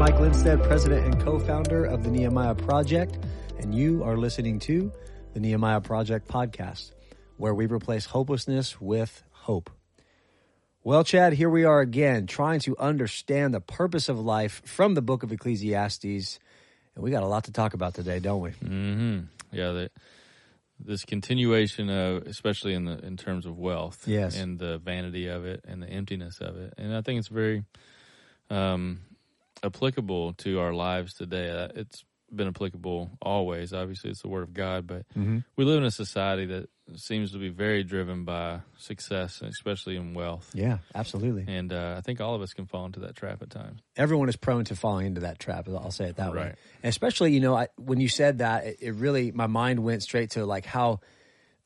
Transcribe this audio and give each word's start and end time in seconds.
Mike 0.00 0.14
Lindstead, 0.14 0.66
president 0.66 1.04
and 1.04 1.20
co 1.22 1.38
founder 1.38 1.84
of 1.84 2.04
the 2.04 2.10
Nehemiah 2.10 2.54
Project, 2.54 3.18
and 3.58 3.74
you 3.74 4.02
are 4.02 4.16
listening 4.16 4.58
to 4.60 4.90
the 5.34 5.40
Nehemiah 5.40 5.82
Project 5.82 6.26
podcast, 6.26 6.92
where 7.36 7.52
we 7.52 7.66
replace 7.66 8.06
hopelessness 8.06 8.80
with 8.80 9.22
hope. 9.30 9.68
Well, 10.82 11.04
Chad, 11.04 11.34
here 11.34 11.50
we 11.50 11.64
are 11.64 11.80
again, 11.80 12.26
trying 12.26 12.60
to 12.60 12.78
understand 12.78 13.52
the 13.52 13.60
purpose 13.60 14.08
of 14.08 14.18
life 14.18 14.62
from 14.64 14.94
the 14.94 15.02
book 15.02 15.22
of 15.22 15.32
Ecclesiastes. 15.32 16.38
And 16.94 17.04
we 17.04 17.10
got 17.10 17.22
a 17.22 17.26
lot 17.26 17.44
to 17.44 17.52
talk 17.52 17.74
about 17.74 17.92
today, 17.92 18.20
don't 18.20 18.40
we? 18.40 18.50
Mm-hmm. 18.52 19.18
Yeah, 19.52 19.72
the, 19.72 19.90
this 20.82 21.04
continuation 21.04 21.90
of, 21.90 22.22
especially 22.26 22.72
in 22.72 22.86
the 22.86 22.98
in 23.04 23.18
terms 23.18 23.44
of 23.44 23.58
wealth, 23.58 24.04
Yes. 24.06 24.34
and 24.40 24.58
the 24.58 24.78
vanity 24.78 25.26
of 25.26 25.44
it, 25.44 25.62
and 25.68 25.82
the 25.82 25.88
emptiness 25.90 26.38
of 26.40 26.56
it, 26.56 26.72
and 26.78 26.96
I 26.96 27.02
think 27.02 27.18
it's 27.18 27.28
very 27.28 27.64
um, 28.48 29.00
applicable 29.62 30.34
to 30.34 30.60
our 30.60 30.72
lives 30.72 31.14
today. 31.14 31.50
Uh, 31.50 31.68
It's 31.74 32.04
been 32.32 32.48
applicable 32.48 33.10
always. 33.20 33.72
Obviously, 33.72 34.10
it's 34.10 34.22
the 34.22 34.28
Word 34.28 34.42
of 34.44 34.54
God, 34.54 34.86
but 34.86 35.04
we 35.56 35.64
live 35.64 35.78
in 35.78 35.84
a 35.84 35.90
society 35.90 36.46
that 36.46 36.68
seems 36.96 37.32
to 37.32 37.38
be 37.38 37.48
very 37.48 37.82
driven 37.84 38.24
by 38.24 38.60
success, 38.78 39.42
especially 39.42 39.96
in 39.96 40.14
wealth. 40.14 40.48
Yeah, 40.54 40.78
absolutely. 40.94 41.44
And 41.48 41.72
uh, 41.72 41.94
I 41.98 42.00
think 42.02 42.20
all 42.20 42.34
of 42.34 42.42
us 42.42 42.52
can 42.52 42.66
fall 42.66 42.84
into 42.86 43.00
that 43.00 43.16
trap 43.16 43.42
at 43.42 43.50
times. 43.50 43.80
everyone 43.96 44.28
is 44.28 44.36
prone 44.36 44.64
to 44.66 44.76
falling 44.76 45.06
into 45.06 45.20
that 45.22 45.38
trap. 45.40 45.68
I'll 45.68 45.90
say 45.90 46.06
it 46.06 46.16
that 46.16 46.32
way. 46.34 46.54
And 46.82 46.88
especially, 46.90 47.32
you 47.32 47.40
know, 47.40 47.56
I, 47.56 47.68
when 47.76 48.00
you 48.00 48.08
said 48.08 48.38
that, 48.38 48.64
it, 48.66 48.76
it 48.80 48.92
really 48.94 49.30
my 49.32 49.46
mind 49.46 49.80
went 49.84 50.02
straight 50.02 50.30
to 50.32 50.46
like 50.46 50.66
how 50.66 51.00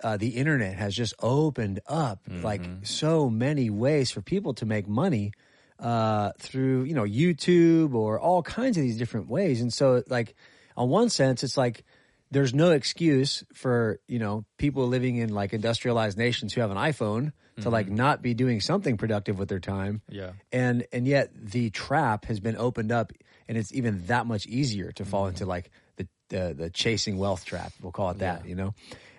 uh, 0.02 0.16
the 0.16 0.28
internet 0.30 0.76
has 0.76 0.94
just 0.94 1.14
opened 1.20 1.80
up 1.86 2.20
like 2.42 2.62
so 2.82 3.30
many 3.30 3.70
ways 3.70 4.10
for 4.10 4.20
people 4.22 4.52
to 4.54 4.66
make 4.66 4.86
money 4.88 5.32
uh, 5.78 6.32
through 6.38 6.84
you 6.84 6.94
know 6.94 7.04
YouTube 7.04 7.94
or 7.94 8.18
all 8.18 8.42
kinds 8.42 8.76
of 8.76 8.82
these 8.82 8.98
different 8.98 9.28
ways. 9.28 9.60
And 9.60 9.72
so, 9.72 10.02
like 10.08 10.34
on 10.76 10.88
one 10.88 11.10
sense, 11.10 11.44
it's 11.44 11.56
like 11.56 11.84
there's 12.30 12.54
no 12.54 12.70
excuse 12.70 13.44
for 13.52 14.00
you 14.08 14.18
know 14.18 14.44
people 14.58 14.86
living 14.88 15.16
in 15.16 15.32
like 15.34 15.52
industrialized 15.52 16.18
nations 16.18 16.52
who 16.52 16.60
have 16.60 16.70
an 16.70 16.76
iPhone 16.76 17.32
to 17.60 17.70
like 17.70 17.88
not 17.88 18.20
be 18.20 18.34
doing 18.34 18.60
something 18.60 18.96
productive 18.96 19.38
with 19.38 19.48
their 19.48 19.60
time. 19.60 20.02
Yeah. 20.08 20.32
and 20.52 20.86
and 20.92 21.06
yet 21.06 21.30
the 21.34 21.70
trap 21.70 22.24
has 22.24 22.40
been 22.40 22.56
opened 22.56 22.90
up 22.90 23.12
and 23.48 23.56
it's 23.56 23.72
even 23.72 24.06
that 24.06 24.26
much 24.26 24.46
easier 24.46 24.90
to 24.92 25.04
fall 25.04 25.28
into 25.28 25.46
like 25.46 25.70
the 25.96 26.08
the, 26.30 26.54
the 26.56 26.70
chasing 26.70 27.16
wealth 27.16 27.44
trap 27.44 27.72
we'll 27.80 27.92
call 27.92 28.10
it 28.10 28.18
that 28.18 28.46
you 28.46 28.56
know? 28.56 28.74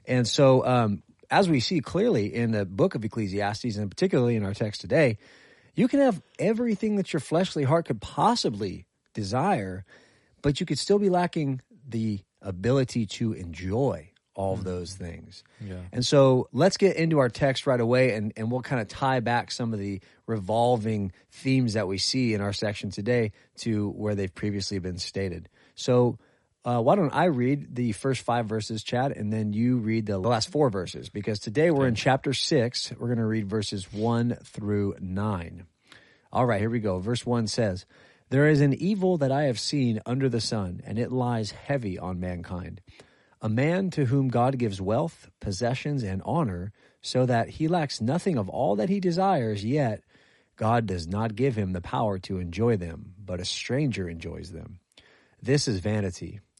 And 0.06 0.28
so 0.28 0.66
um 0.66 1.04
as 1.32 1.48
we 1.48 1.62
see 1.62 1.80
clearly 1.80 2.34
in 2.34 2.52
the 2.52 2.66
book 2.66 2.96
of 2.96 3.06
ecclesiastes 3.06 3.78
and 3.78 3.90
particularly 3.90 4.36
in 4.36 4.44
our 4.44 4.54
text 4.54 4.82
today 4.82 5.18
you 5.76 5.88
can 5.88 6.00
have 6.00 6.22
everything 6.40 6.96
that 6.96 7.14
your 7.14 7.20
fleshly 7.20 7.64
heart 7.64 7.86
could 7.86 8.02
possibly 8.02 8.86
desire 9.14 9.86
but 10.42 10.60
you 10.60 10.66
could 10.66 10.80
still 10.80 11.00
be 11.00 11.10
lacking 11.10 11.62
the 11.88 12.20
ability 12.42 13.06
to 13.06 13.34
enjoy 13.34 14.10
all 14.36 14.54
of 14.54 14.60
mm-hmm. 14.60 14.70
those 14.70 14.94
things 14.94 15.44
Yeah. 15.66 15.76
and 15.92 16.06
so 16.06 16.50
let's 16.52 16.78
get 16.78 16.98
into 16.98 17.20
our 17.20 17.30
text 17.30 17.66
right 17.68 17.80
away 17.80 18.14
and, 18.14 18.34
and 18.36 18.52
we'll 18.52 18.62
kind 18.62 18.82
of 18.82 18.88
tie 18.88 19.20
back 19.22 19.52
some 19.52 19.74
of 19.74 19.80
the 19.80 20.02
revolving 20.28 21.12
themes 21.32 21.74
that 21.74 21.88
we 21.88 21.98
see 21.98 22.34
in 22.34 22.42
our 22.42 22.54
section 22.54 22.90
today 22.90 23.32
to 23.58 23.90
where 23.92 24.16
they've 24.16 24.34
previously 24.34 24.80
been 24.80 24.98
stated. 24.98 25.50
So 25.76 26.18
uh, 26.66 26.82
why 26.82 26.96
don't 26.96 27.14
I 27.14 27.26
read 27.26 27.76
the 27.76 27.92
first 27.92 28.24
five 28.24 28.48
verses, 28.48 28.84
Chad, 28.84 29.12
and 29.12 29.32
then 29.32 29.54
you 29.54 29.78
read 29.78 30.08
the 30.08 30.18
last 30.18 30.50
four 30.50 30.70
verses 30.70 31.10
because 31.10 31.40
today 31.40 31.70
we're 31.70 31.88
in 31.88 31.96
chapter 31.96 32.34
six. 32.34 32.92
We're 32.92 33.08
going 33.08 33.20
to 33.20 33.26
read 33.26 33.48
verses 33.48 33.94
one 33.94 34.36
through 34.44 34.96
nine. 35.00 35.68
All 36.36 36.46
right, 36.46 36.60
here 36.60 36.70
we 36.70 36.82
go. 36.82 37.00
Verse 37.00 37.26
1 37.26 37.48
says, 37.48 37.86
There 38.30 38.50
is 38.50 38.60
an 38.60 38.74
evil 38.74 39.18
that 39.20 39.32
I 39.32 39.44
have 39.44 39.58
seen 39.58 40.02
under 40.06 40.28
the 40.28 40.42
sun, 40.42 40.82
and 40.86 41.00
it 41.00 41.10
lies 41.10 41.52
heavy 41.52 41.98
on 41.98 42.20
mankind. 42.20 42.82
A 43.42 43.48
man 43.48 43.90
to 43.92 44.04
whom 44.04 44.28
God 44.28 44.58
gives 44.58 44.82
wealth, 44.82 45.30
possessions, 45.40 46.04
and 46.04 46.22
honor, 46.26 46.74
so 47.02 47.26
that 47.26 47.52
he 47.52 47.70
lacks 47.70 48.02
nothing 48.02 48.38
of 48.38 48.50
all 48.50 48.76
that 48.76 48.90
he 48.90 49.00
desires, 49.00 49.64
yet 49.64 50.02
God 50.58 50.88
does 50.88 51.08
not 51.08 51.36
give 51.36 51.56
him 51.56 51.72
the 51.72 51.80
power 51.80 52.20
to 52.20 52.40
enjoy 52.40 52.76
them, 52.76 53.14
but 53.18 53.40
a 53.40 53.46
stranger 53.46 54.10
enjoys 54.10 54.52
them. 54.52 54.80
This 55.42 55.70
is 55.70 55.80
vanity. 55.80 56.42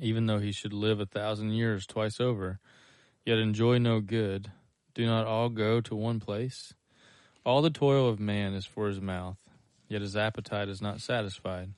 Even 0.00 0.26
though 0.26 0.38
he 0.38 0.52
should 0.52 0.72
live 0.72 1.00
a 1.00 1.06
thousand 1.06 1.50
years 1.50 1.86
twice 1.86 2.20
over, 2.20 2.58
yet 3.24 3.38
enjoy 3.38 3.78
no 3.78 4.00
good, 4.00 4.50
do 4.94 5.06
not 5.06 5.26
all 5.26 5.48
go 5.48 5.80
to 5.80 5.94
one 5.94 6.20
place? 6.20 6.74
All 7.44 7.62
the 7.62 7.70
toil 7.70 8.08
of 8.08 8.20
man 8.20 8.54
is 8.54 8.66
for 8.66 8.86
his 8.88 9.00
mouth, 9.00 9.38
yet 9.88 10.00
his 10.00 10.16
appetite 10.16 10.68
is 10.68 10.80
not 10.80 11.00
satisfied. 11.00 11.70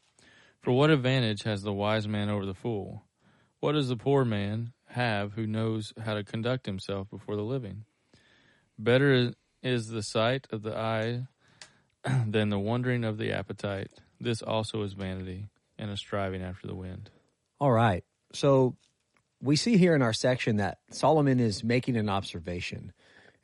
For 0.60 0.72
what 0.72 0.90
advantage 0.90 1.42
has 1.42 1.62
the 1.62 1.72
wise 1.72 2.08
man 2.08 2.28
over 2.28 2.46
the 2.46 2.54
fool? 2.54 3.04
What 3.60 3.72
does 3.72 3.88
the 3.88 3.96
poor 3.96 4.24
man 4.24 4.72
have 4.88 5.32
who 5.32 5.46
knows 5.46 5.92
how 6.04 6.14
to 6.14 6.24
conduct 6.24 6.66
himself 6.66 7.08
before 7.10 7.36
the 7.36 7.42
living? 7.42 7.84
Better 8.78 9.32
is- 9.62 9.88
the 9.88 10.02
sight 10.02 10.46
of 10.50 10.62
the 10.62 10.76
eye 10.76 11.26
than 12.26 12.50
the 12.50 12.58
wandering 12.58 13.04
of 13.04 13.16
the 13.16 13.32
appetite. 13.32 13.90
This 14.20 14.42
also 14.42 14.82
is 14.82 14.92
vanity 14.92 15.48
and 15.78 15.90
a 15.90 15.96
striving 15.96 16.42
after 16.42 16.66
the 16.66 16.74
wind. 16.74 17.10
All 17.64 17.72
right. 17.72 18.04
So 18.34 18.76
we 19.40 19.56
see 19.56 19.78
here 19.78 19.94
in 19.94 20.02
our 20.02 20.12
section 20.12 20.56
that 20.58 20.76
Solomon 20.90 21.40
is 21.40 21.64
making 21.64 21.96
an 21.96 22.10
observation. 22.10 22.92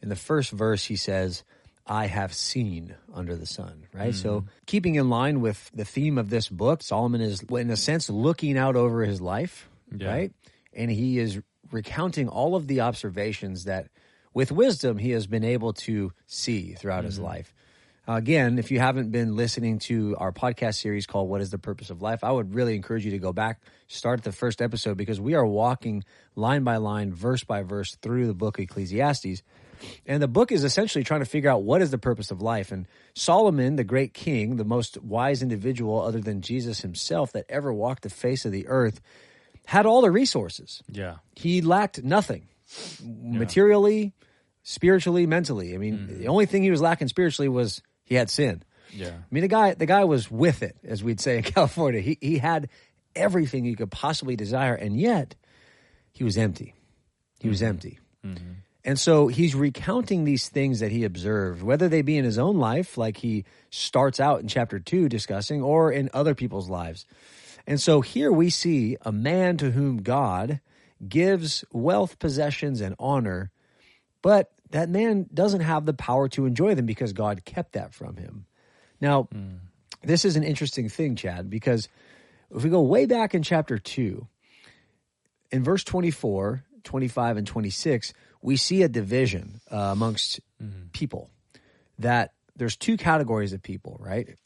In 0.03 0.10
the 0.10 0.16
first 0.16 0.50
verse, 0.50 0.84
he 0.84 0.97
says, 0.97 1.42
I 1.86 2.04
have 2.04 2.34
seen 2.34 2.94
under 3.14 3.34
the 3.34 3.47
sun, 3.47 3.86
right? 3.94 4.14
So, 4.14 4.41
mm-hmm. 4.41 4.48
keeping 4.66 4.97
in 4.97 5.08
line 5.08 5.41
with 5.41 5.70
the 5.72 5.86
theme 5.86 6.19
of 6.19 6.28
this 6.28 6.50
book, 6.50 6.82
Solomon 6.82 7.22
is, 7.22 7.41
in 7.44 7.70
a 7.70 7.78
sense, 7.78 8.10
looking 8.10 8.58
out 8.58 8.76
over 8.76 9.06
his 9.06 9.22
life, 9.22 9.70
Yeah. 9.91 10.08
right? 10.08 10.32
And 10.75 10.91
he 10.91 11.19
is 11.19 11.41
recounting 11.72 12.28
all 12.28 12.56
of 12.56 12.66
the 12.66 12.82
observations 12.82 13.64
that, 13.64 13.88
with 14.34 14.52
wisdom, 14.52 14.98
he 14.98 15.12
has 15.12 15.26
been 15.26 15.44
able 15.44 15.72
to 15.88 16.12
see 16.26 16.75
throughout 16.75 17.04
his 17.04 17.14
mm-hmm. 17.14 17.25
life. 17.25 17.54
Again, 18.16 18.59
if 18.59 18.72
you 18.72 18.81
haven't 18.81 19.12
been 19.12 19.37
listening 19.37 19.78
to 19.81 20.16
our 20.19 20.32
podcast 20.32 20.81
series 20.81 21.06
called 21.06 21.28
What 21.28 21.41
is 21.41 21.50
the 21.50 21.59
Purpose 21.59 21.91
of 21.91 22.03
Life, 22.03 22.25
I 22.25 22.32
would 22.32 22.56
really 22.56 22.75
encourage 22.75 23.04
you 23.04 23.12
to 23.12 23.19
go 23.19 23.32
back, 23.32 23.62
start 23.87 24.25
the 24.25 24.32
first 24.32 24.60
episode 24.60 24.97
because 24.97 25.21
we 25.21 25.34
are 25.34 25.47
walking 25.47 26.03
line 26.34 26.65
by 26.65 26.78
line, 26.78 27.12
verse 27.12 27.44
by 27.44 27.62
verse 27.62 27.94
through 28.03 28.26
the 28.26 28.34
book 28.34 28.59
of 28.59 28.65
Ecclesiastes. 28.65 29.44
And 30.06 30.20
the 30.20 30.26
book 30.26 30.50
is 30.50 30.65
essentially 30.65 31.04
trying 31.04 31.20
to 31.20 31.25
figure 31.25 31.50
out 31.50 31.62
what 31.62 31.82
is 31.82 31.93
the 31.93 31.99
purpose 31.99 32.32
of 32.32 32.43
life. 32.43 32.72
And 32.72 32.88
Solomon, 33.15 33.76
the 33.76 33.84
great 33.84 34.12
king, 34.12 34.56
the 34.56 34.65
most 34.65 35.00
wise 35.00 35.41
individual 35.41 36.03
other 36.03 36.20
than 36.20 36.41
Jesus 36.41 36.81
himself 36.81 37.31
that 37.34 37.44
ever 37.49 37.72
walked 37.72 38.03
the 38.03 38.10
face 38.10 38.44
of 38.44 38.50
the 38.50 38.66
earth, 38.66 39.00
had 39.66 39.87
all 39.87 40.00
the 40.00 40.10
resources 40.10 40.82
Yeah. 40.88 41.19
he 41.37 41.62
lacked 41.62 42.03
nothing 42.03 42.49
materially, 43.22 44.15
spiritually, 44.65 45.26
mentally. 45.26 45.75
I 45.75 45.79
mean, 45.79 45.96
mm-hmm. 45.96 46.19
the 46.19 46.26
only 46.26 46.46
thing 46.46 46.64
he 46.64 46.73
was 46.73 46.81
lacking 46.81 47.06
spiritually 47.06 47.49
was 47.49 47.81
he 48.11 48.17
had 48.17 48.29
sin. 48.29 48.62
Yeah. 48.93 49.09
I 49.09 49.25
mean, 49.31 49.43
the 49.43 49.49
guy, 49.49 49.73
the 49.73 49.87
guy 49.87 50.05
was 50.05 50.31
with 50.31 50.62
it, 50.62 50.77
as 50.85 51.03
we'd 51.03 51.21
say 51.21 51.39
in 51.39 51.43
California. 51.45 52.01
He 52.01 52.19
he 52.21 52.39
had 52.39 52.69
everything 53.17 53.65
he 53.65 53.75
could 53.75 53.91
possibly 53.91 54.37
desire, 54.37 54.75
and 54.75 55.01
yet 55.01 55.37
he 56.12 56.25
was 56.25 56.37
empty. 56.37 56.75
He 57.39 57.49
was 57.49 57.61
mm-hmm. 57.61 57.69
empty. 57.69 57.99
Mm-hmm. 58.27 58.53
And 58.85 58.99
so 58.99 59.29
he's 59.29 59.55
recounting 59.55 60.25
these 60.25 60.49
things 60.49 60.81
that 60.81 60.91
he 60.91 61.05
observed, 61.05 61.62
whether 61.62 61.89
they 61.89 62.03
be 62.03 62.17
in 62.17 62.25
his 62.25 62.39
own 62.39 62.59
life, 62.59 62.99
like 62.99 63.19
he 63.19 63.45
starts 63.71 64.19
out 64.19 64.41
in 64.41 64.49
chapter 64.49 64.81
two 64.81 65.09
discussing, 65.09 65.62
or 65.62 65.93
in 65.93 66.11
other 66.12 66.35
people's 66.35 66.69
lives. 66.69 67.07
And 67.67 67.81
so 67.81 68.01
here 68.01 68.33
we 68.33 68.51
see 68.51 68.97
a 69.03 69.12
man 69.12 69.57
to 69.59 69.71
whom 69.71 70.03
God 70.03 70.61
gives 71.07 71.65
wealth, 71.73 72.19
possessions, 72.19 72.81
and 72.81 72.97
honor, 72.99 73.53
but 74.23 74.51
that 74.70 74.88
man 74.88 75.26
doesn't 75.32 75.61
have 75.61 75.84
the 75.87 75.93
power 75.94 76.28
to 76.31 76.46
enjoy 76.46 76.75
them 76.75 76.87
because 76.87 77.12
God 77.12 77.44
kept 77.44 77.72
that 77.72 77.93
from 77.94 78.17
him. 78.17 78.46
Now, 79.00 79.28
this 80.02 80.25
is 80.25 80.37
an 80.37 80.44
interesting 80.44 80.88
thing, 80.88 81.17
Chad, 81.17 81.50
because 81.50 81.88
if 82.55 82.62
we 82.64 82.70
go 82.70 82.82
way 82.82 83.06
back 83.06 83.34
in 83.34 83.43
chapter 83.43 83.78
2, 83.78 84.26
in 85.50 85.64
verse 85.64 85.82
24, 85.84 86.64
25, 86.84 87.37
and 87.37 87.46
26, 87.46 88.12
we 88.43 88.56
see 88.56 88.82
a 88.82 88.88
division 88.88 89.61
uh, 89.70 89.76
amongst 89.76 90.40
people 90.93 91.31
that 91.99 92.32
there's 92.56 92.76
two 92.76 92.96
categories 92.96 93.52
of 93.52 93.62
people, 93.62 93.96
right? 94.00 94.37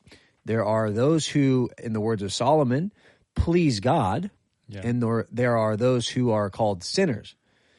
There 0.44 0.64
are 0.64 0.90
those 0.90 1.26
who, 1.26 1.70
in 1.82 1.92
the 1.92 2.00
words 2.00 2.22
of 2.22 2.32
Solomon, 2.32 2.92
please 3.34 3.80
God, 3.80 4.30
Yeah. 4.68 4.80
and 4.84 5.02
there, 5.02 5.26
there 5.30 5.56
are 5.58 5.76
those 5.76 6.08
who 6.08 6.30
are 6.30 6.50
called 6.50 6.82
sinners. 6.84 7.34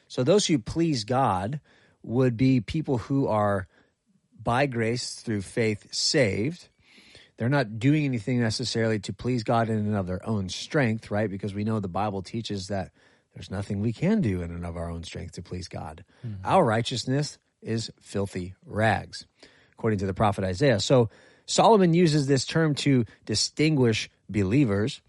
So 0.08 0.22
those 0.22 0.46
who 0.46 0.58
please 0.58 1.04
God 1.04 1.60
would 2.06 2.36
be 2.36 2.60
people 2.60 2.98
who 2.98 3.26
are 3.26 3.66
by 4.42 4.66
grace 4.66 5.14
through 5.14 5.42
faith 5.42 5.92
saved. 5.92 6.68
They're 7.36 7.48
not 7.48 7.78
doing 7.78 8.04
anything 8.04 8.40
necessarily 8.40 8.98
to 9.00 9.12
please 9.12 9.42
God 9.42 9.68
in 9.68 9.76
and 9.76 9.96
of 9.96 10.06
their 10.06 10.26
own 10.26 10.48
strength, 10.48 11.10
right? 11.10 11.28
Because 11.28 11.52
we 11.52 11.64
know 11.64 11.80
the 11.80 11.88
Bible 11.88 12.22
teaches 12.22 12.68
that 12.68 12.92
there's 13.34 13.50
nothing 13.50 13.80
we 13.80 13.92
can 13.92 14.22
do 14.22 14.40
in 14.40 14.50
and 14.50 14.64
of 14.64 14.76
our 14.76 14.88
own 14.88 15.02
strength 15.02 15.32
to 15.32 15.42
please 15.42 15.68
God. 15.68 16.04
Hmm. 16.22 16.34
Our 16.44 16.64
righteousness 16.64 17.38
is 17.60 17.90
filthy 18.00 18.54
rags, 18.64 19.26
according 19.72 19.98
to 19.98 20.06
the 20.06 20.14
prophet 20.14 20.44
Isaiah. 20.44 20.80
So 20.80 21.10
Solomon 21.44 21.92
uses 21.92 22.26
this 22.26 22.46
term 22.46 22.74
to 22.76 23.04
distinguish 23.26 24.08
believers, 24.30 25.02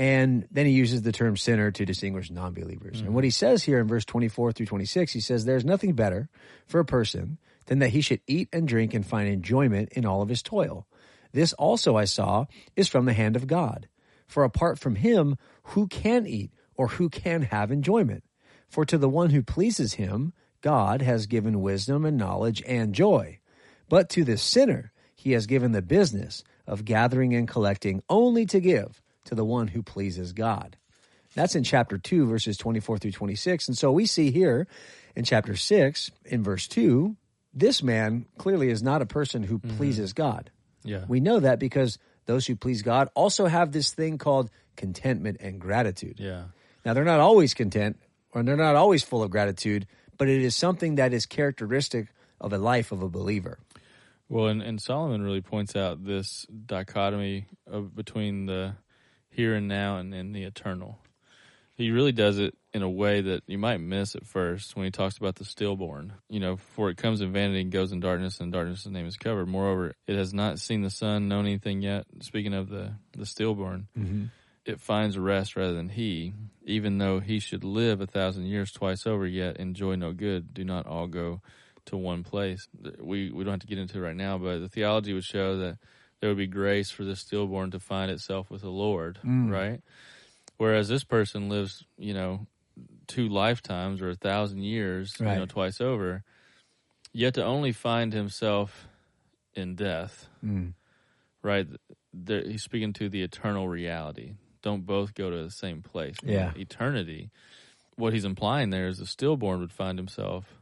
and 0.00 0.48
then 0.50 0.64
he 0.64 0.72
uses 0.72 1.02
the 1.02 1.12
term 1.12 1.36
sinner 1.36 1.70
to 1.72 1.84
distinguish 1.84 2.30
non 2.30 2.54
believers. 2.54 3.02
And 3.02 3.14
what 3.14 3.22
he 3.22 3.28
says 3.28 3.62
here 3.62 3.78
in 3.78 3.86
verse 3.86 4.06
24 4.06 4.52
through 4.52 4.64
26, 4.64 5.12
he 5.12 5.20
says, 5.20 5.44
There's 5.44 5.62
nothing 5.62 5.92
better 5.92 6.30
for 6.66 6.80
a 6.80 6.86
person 6.86 7.36
than 7.66 7.80
that 7.80 7.90
he 7.90 8.00
should 8.00 8.22
eat 8.26 8.48
and 8.50 8.66
drink 8.66 8.94
and 8.94 9.04
find 9.04 9.28
enjoyment 9.28 9.90
in 9.92 10.06
all 10.06 10.22
of 10.22 10.30
his 10.30 10.42
toil. 10.42 10.86
This 11.32 11.52
also 11.52 11.98
I 11.98 12.06
saw 12.06 12.46
is 12.76 12.88
from 12.88 13.04
the 13.04 13.12
hand 13.12 13.36
of 13.36 13.46
God. 13.46 13.88
For 14.26 14.42
apart 14.42 14.78
from 14.78 14.94
him, 14.94 15.36
who 15.64 15.86
can 15.86 16.26
eat 16.26 16.50
or 16.76 16.88
who 16.88 17.10
can 17.10 17.42
have 17.42 17.70
enjoyment? 17.70 18.24
For 18.70 18.86
to 18.86 18.96
the 18.96 19.08
one 19.08 19.28
who 19.28 19.42
pleases 19.42 19.94
him, 19.94 20.32
God 20.62 21.02
has 21.02 21.26
given 21.26 21.60
wisdom 21.60 22.06
and 22.06 22.16
knowledge 22.16 22.62
and 22.66 22.94
joy. 22.94 23.40
But 23.90 24.08
to 24.10 24.24
the 24.24 24.38
sinner, 24.38 24.92
he 25.14 25.32
has 25.32 25.46
given 25.46 25.72
the 25.72 25.82
business 25.82 26.42
of 26.66 26.86
gathering 26.86 27.34
and 27.34 27.46
collecting 27.46 28.02
only 28.08 28.46
to 28.46 28.60
give 28.60 29.02
to 29.24 29.34
the 29.34 29.44
one 29.44 29.68
who 29.68 29.82
pleases 29.82 30.32
God. 30.32 30.76
That's 31.34 31.54
in 31.54 31.62
chapter 31.62 31.96
2, 31.98 32.26
verses 32.26 32.56
24 32.56 32.98
through 32.98 33.12
26. 33.12 33.68
And 33.68 33.78
so 33.78 33.92
we 33.92 34.06
see 34.06 34.30
here 34.30 34.66
in 35.14 35.24
chapter 35.24 35.54
6, 35.54 36.10
in 36.24 36.42
verse 36.42 36.66
2, 36.66 37.16
this 37.54 37.82
man 37.82 38.26
clearly 38.38 38.70
is 38.70 38.82
not 38.82 39.02
a 39.02 39.06
person 39.06 39.42
who 39.42 39.58
mm-hmm. 39.58 39.76
pleases 39.76 40.12
God. 40.12 40.50
yeah. 40.82 41.04
We 41.08 41.20
know 41.20 41.40
that 41.40 41.58
because 41.58 41.98
those 42.26 42.46
who 42.46 42.56
please 42.56 42.82
God 42.82 43.08
also 43.14 43.46
have 43.46 43.72
this 43.72 43.92
thing 43.92 44.18
called 44.18 44.50
contentment 44.76 45.38
and 45.40 45.60
gratitude. 45.60 46.18
yeah. 46.18 46.44
Now, 46.84 46.94
they're 46.94 47.04
not 47.04 47.20
always 47.20 47.52
content 47.52 48.00
or 48.32 48.42
they're 48.42 48.56
not 48.56 48.74
always 48.74 49.02
full 49.02 49.22
of 49.22 49.30
gratitude, 49.30 49.86
but 50.16 50.28
it 50.28 50.40
is 50.40 50.56
something 50.56 50.94
that 50.94 51.12
is 51.12 51.26
characteristic 51.26 52.08
of 52.40 52.52
a 52.52 52.58
life 52.58 52.90
of 52.90 53.02
a 53.02 53.08
believer. 53.08 53.58
Well, 54.30 54.46
and, 54.46 54.62
and 54.62 54.80
Solomon 54.80 55.22
really 55.22 55.40
points 55.40 55.76
out 55.76 56.04
this 56.04 56.46
dichotomy 56.66 57.46
of 57.66 57.94
between 57.94 58.46
the 58.46 58.74
here 59.30 59.54
and 59.54 59.68
now 59.68 59.96
and, 59.96 60.14
in 60.14 60.32
the 60.32 60.44
eternal. 60.44 60.98
He 61.76 61.90
really 61.90 62.12
does 62.12 62.38
it 62.38 62.54
in 62.74 62.82
a 62.82 62.90
way 62.90 63.22
that 63.22 63.42
you 63.46 63.56
might 63.56 63.80
miss 63.80 64.14
at 64.14 64.26
first 64.26 64.76
when 64.76 64.84
he 64.84 64.90
talks 64.90 65.16
about 65.16 65.36
the 65.36 65.46
stillborn. 65.46 66.12
You 66.28 66.38
know, 66.38 66.56
for 66.74 66.90
it 66.90 66.98
comes 66.98 67.22
in 67.22 67.32
vanity 67.32 67.62
and 67.62 67.72
goes 67.72 67.90
in 67.92 68.00
darkness, 68.00 68.38
and 68.38 68.52
darkness' 68.52 68.86
name 68.86 69.06
is 69.06 69.16
covered. 69.16 69.48
Moreover, 69.48 69.94
it 70.06 70.16
has 70.16 70.34
not 70.34 70.58
seen 70.58 70.82
the 70.82 70.90
sun, 70.90 71.28
known 71.28 71.46
anything 71.46 71.80
yet. 71.80 72.04
Speaking 72.20 72.52
of 72.52 72.68
the 72.68 72.92
the 73.12 73.24
stillborn, 73.24 73.88
mm-hmm. 73.98 74.24
it 74.66 74.80
finds 74.80 75.16
rest 75.16 75.56
rather 75.56 75.72
than 75.72 75.88
he. 75.88 76.34
Even 76.64 76.98
though 76.98 77.18
he 77.18 77.40
should 77.40 77.64
live 77.64 78.02
a 78.02 78.06
thousand 78.06 78.44
years 78.44 78.70
twice 78.70 79.06
over, 79.06 79.26
yet 79.26 79.56
enjoy 79.56 79.94
no 79.94 80.12
good. 80.12 80.52
Do 80.52 80.64
not 80.64 80.86
all 80.86 81.06
go 81.06 81.40
to 81.86 81.96
one 81.96 82.24
place. 82.24 82.68
We 82.98 83.30
we 83.30 83.42
don't 83.42 83.54
have 83.54 83.60
to 83.60 83.66
get 83.66 83.78
into 83.78 83.98
it 83.98 84.02
right 84.02 84.16
now, 84.16 84.38
but 84.38 84.58
the 84.58 84.68
theology 84.68 85.14
would 85.14 85.24
show 85.24 85.56
that 85.56 85.78
there 86.20 86.30
would 86.30 86.38
be 86.38 86.46
grace 86.46 86.90
for 86.90 87.04
the 87.04 87.16
stillborn 87.16 87.70
to 87.72 87.80
find 87.80 88.10
itself 88.10 88.50
with 88.50 88.62
the 88.62 88.70
Lord, 88.70 89.18
right? 89.24 89.80
Whereas 90.58 90.88
this 90.88 91.04
person 91.04 91.48
lives, 91.48 91.84
you 91.96 92.12
know, 92.14 92.46
two 93.06 93.28
lifetimes 93.28 94.00
or 94.02 94.10
a 94.10 94.14
thousand 94.14 94.62
years, 94.62 95.14
you 95.18 95.24
know, 95.26 95.46
twice 95.46 95.80
over, 95.80 96.22
yet 97.12 97.34
to 97.34 97.44
only 97.44 97.72
find 97.72 98.12
himself 98.12 98.86
in 99.54 99.74
death, 99.74 100.28
Mm. 100.44 100.74
right? 101.42 101.66
There, 102.12 102.42
he's 102.42 102.62
speaking 102.62 102.92
to 102.94 103.08
the 103.08 103.22
eternal 103.22 103.68
reality. 103.68 104.34
Don't 104.62 104.84
both 104.84 105.14
go 105.14 105.30
to 105.30 105.42
the 105.42 105.50
same 105.50 105.80
place. 105.82 106.16
Yeah. 106.22 106.52
Eternity. 106.56 107.30
What 107.96 108.12
he's 108.12 108.24
implying 108.24 108.70
there 108.70 108.88
is 108.88 108.98
the 108.98 109.06
stillborn 109.06 109.60
would 109.60 109.72
find 109.72 109.98
himself 109.98 110.54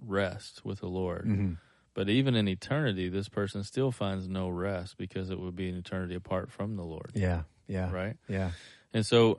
rest 0.00 0.64
with 0.64 0.80
the 0.80 0.88
Lord. 0.88 1.26
Mhm. 1.26 1.58
But 1.94 2.08
even 2.08 2.34
in 2.34 2.48
eternity, 2.48 3.08
this 3.08 3.28
person 3.28 3.62
still 3.62 3.92
finds 3.92 4.28
no 4.28 4.48
rest 4.48 4.96
because 4.98 5.30
it 5.30 5.38
would 5.38 5.54
be 5.54 5.68
an 5.68 5.76
eternity 5.76 6.14
apart 6.16 6.50
from 6.50 6.76
the 6.76 6.82
Lord, 6.82 7.12
Yeah, 7.14 7.42
yeah, 7.68 7.90
right? 7.92 8.16
yeah. 8.28 8.50
And 8.92 9.06
so, 9.06 9.38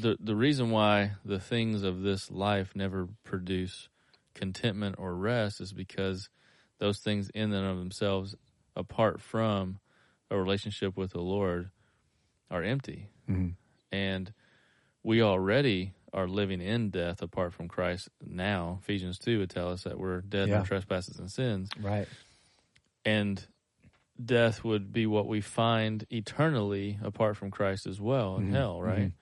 the 0.00 0.16
the 0.20 0.36
reason 0.36 0.70
why 0.70 1.12
the 1.24 1.38
things 1.40 1.82
of 1.82 2.02
this 2.02 2.30
life 2.30 2.72
never 2.74 3.08
produce 3.24 3.88
contentment 4.34 4.96
or 4.98 5.14
rest 5.14 5.60
is 5.60 5.72
because 5.72 6.28
those 6.78 6.98
things 7.00 7.30
in 7.30 7.52
and 7.52 7.66
of 7.66 7.78
themselves, 7.78 8.34
apart 8.74 9.20
from 9.20 9.78
a 10.30 10.36
relationship 10.38 10.96
with 10.96 11.12
the 11.12 11.20
Lord, 11.22 11.70
are 12.50 12.62
empty. 12.62 13.08
Mhm. 13.28 13.54
And 13.90 14.32
we 15.02 15.22
already 15.22 15.92
are 16.16 16.26
living 16.26 16.60
in 16.62 16.88
death 16.90 17.20
apart 17.22 17.52
from 17.52 17.68
Christ 17.68 18.08
now. 18.26 18.78
Ephesians 18.82 19.18
two 19.18 19.38
would 19.40 19.50
tell 19.50 19.70
us 19.70 19.84
that 19.84 19.98
we're 19.98 20.22
dead 20.22 20.44
in 20.44 20.48
Yeah. 20.50 20.58
our 20.60 20.64
trespasses 20.64 21.18
and 21.18 21.30
sins 21.30 21.70
Right. 21.78 22.08
and 23.04 23.46
death 24.22 24.64
would 24.64 24.92
be 24.92 25.06
what 25.06 25.26
we 25.28 25.40
find 25.42 26.06
eternally 26.10 26.98
apart 27.02 27.36
from 27.36 27.50
Christ 27.50 27.86
as 27.86 28.00
well 28.00 28.38
in 28.38 28.46
Mhm, 28.46 28.52
hell, 28.52 28.80
right? 28.82 29.12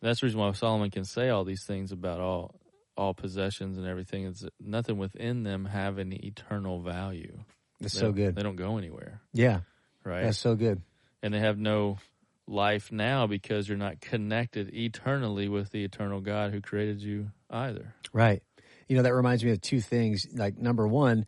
That's 0.00 0.20
the 0.20 0.26
reason 0.26 0.40
why 0.40 0.50
Solomon 0.52 0.90
can 0.90 1.04
say 1.04 1.28
all 1.28 1.44
these 1.44 1.64
things 1.66 1.92
about 1.92 2.20
all 2.20 2.60
all 2.96 3.14
possessions 3.14 3.78
and 3.78 3.86
everything 3.86 4.24
is 4.24 4.44
nothing 4.58 4.98
within 4.98 5.44
them 5.44 5.66
have 5.66 6.00
any 6.00 6.16
eternal 6.16 6.80
value. 6.82 7.44
That's 7.78 7.94
They 7.94 8.00
so 8.00 8.10
good. 8.12 8.34
They 8.34 8.42
don't 8.42 8.56
go 8.56 8.76
anywhere, 8.76 9.20
Yeah, 9.32 9.60
right? 10.04 10.24
that's 10.24 10.38
so 10.38 10.56
good. 10.56 10.82
and 11.22 11.32
they 11.32 11.38
have 11.38 11.58
no 11.58 11.98
life 12.48 12.90
now 12.90 13.26
because 13.26 13.68
you're 13.68 13.78
not 13.78 14.00
connected 14.00 14.74
eternally 14.74 15.48
with 15.48 15.70
the 15.70 15.84
eternal 15.84 16.20
God 16.20 16.52
who 16.52 16.60
created 16.60 17.00
you 17.00 17.30
either. 17.50 17.94
Right. 18.12 18.42
You 18.88 18.96
know, 18.96 19.02
that 19.02 19.14
reminds 19.14 19.44
me 19.44 19.50
of 19.50 19.60
two 19.60 19.80
things. 19.80 20.26
Like, 20.32 20.56
number 20.56 20.86
one, 20.88 21.26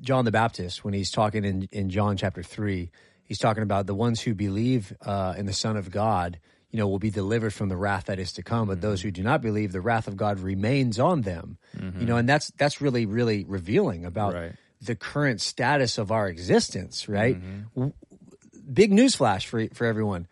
John 0.00 0.24
the 0.24 0.30
Baptist, 0.30 0.84
when 0.84 0.94
he's 0.94 1.10
talking 1.10 1.44
in, 1.44 1.68
in 1.72 1.90
John 1.90 2.16
chapter 2.16 2.42
3, 2.42 2.90
he's 3.24 3.38
talking 3.38 3.62
about 3.62 3.86
the 3.86 3.94
ones 3.94 4.20
who 4.20 4.34
believe 4.34 4.96
uh, 5.04 5.34
in 5.36 5.46
the 5.46 5.52
Son 5.52 5.76
of 5.76 5.90
God, 5.90 6.38
you 6.70 6.78
know, 6.78 6.86
will 6.86 6.98
be 6.98 7.10
delivered 7.10 7.52
from 7.52 7.68
the 7.68 7.76
wrath 7.76 8.04
that 8.06 8.18
is 8.18 8.32
to 8.34 8.42
come. 8.42 8.68
But 8.68 8.80
those 8.80 9.00
mm-hmm. 9.00 9.08
who 9.08 9.12
do 9.12 9.22
not 9.22 9.42
believe, 9.42 9.72
the 9.72 9.80
wrath 9.80 10.06
of 10.06 10.16
God 10.16 10.38
remains 10.38 11.00
on 11.00 11.22
them. 11.22 11.58
You 11.74 11.80
mm-hmm. 11.80 12.04
know, 12.04 12.16
and 12.16 12.28
that's 12.28 12.52
that's 12.56 12.80
really, 12.80 13.06
really 13.06 13.44
revealing 13.44 14.04
about 14.04 14.34
Right. 14.34 14.52
the 14.80 14.94
current 14.94 15.40
status 15.40 15.98
of 15.98 16.12
our 16.12 16.28
existence, 16.28 17.08
right? 17.08 17.36
Mm-hmm. 17.36 17.62
W- 17.74 17.94
Big 18.72 18.92
news 18.92 19.14
flash 19.14 19.46
for 19.46 19.66
for 19.74 19.86
everyone. 19.86 20.26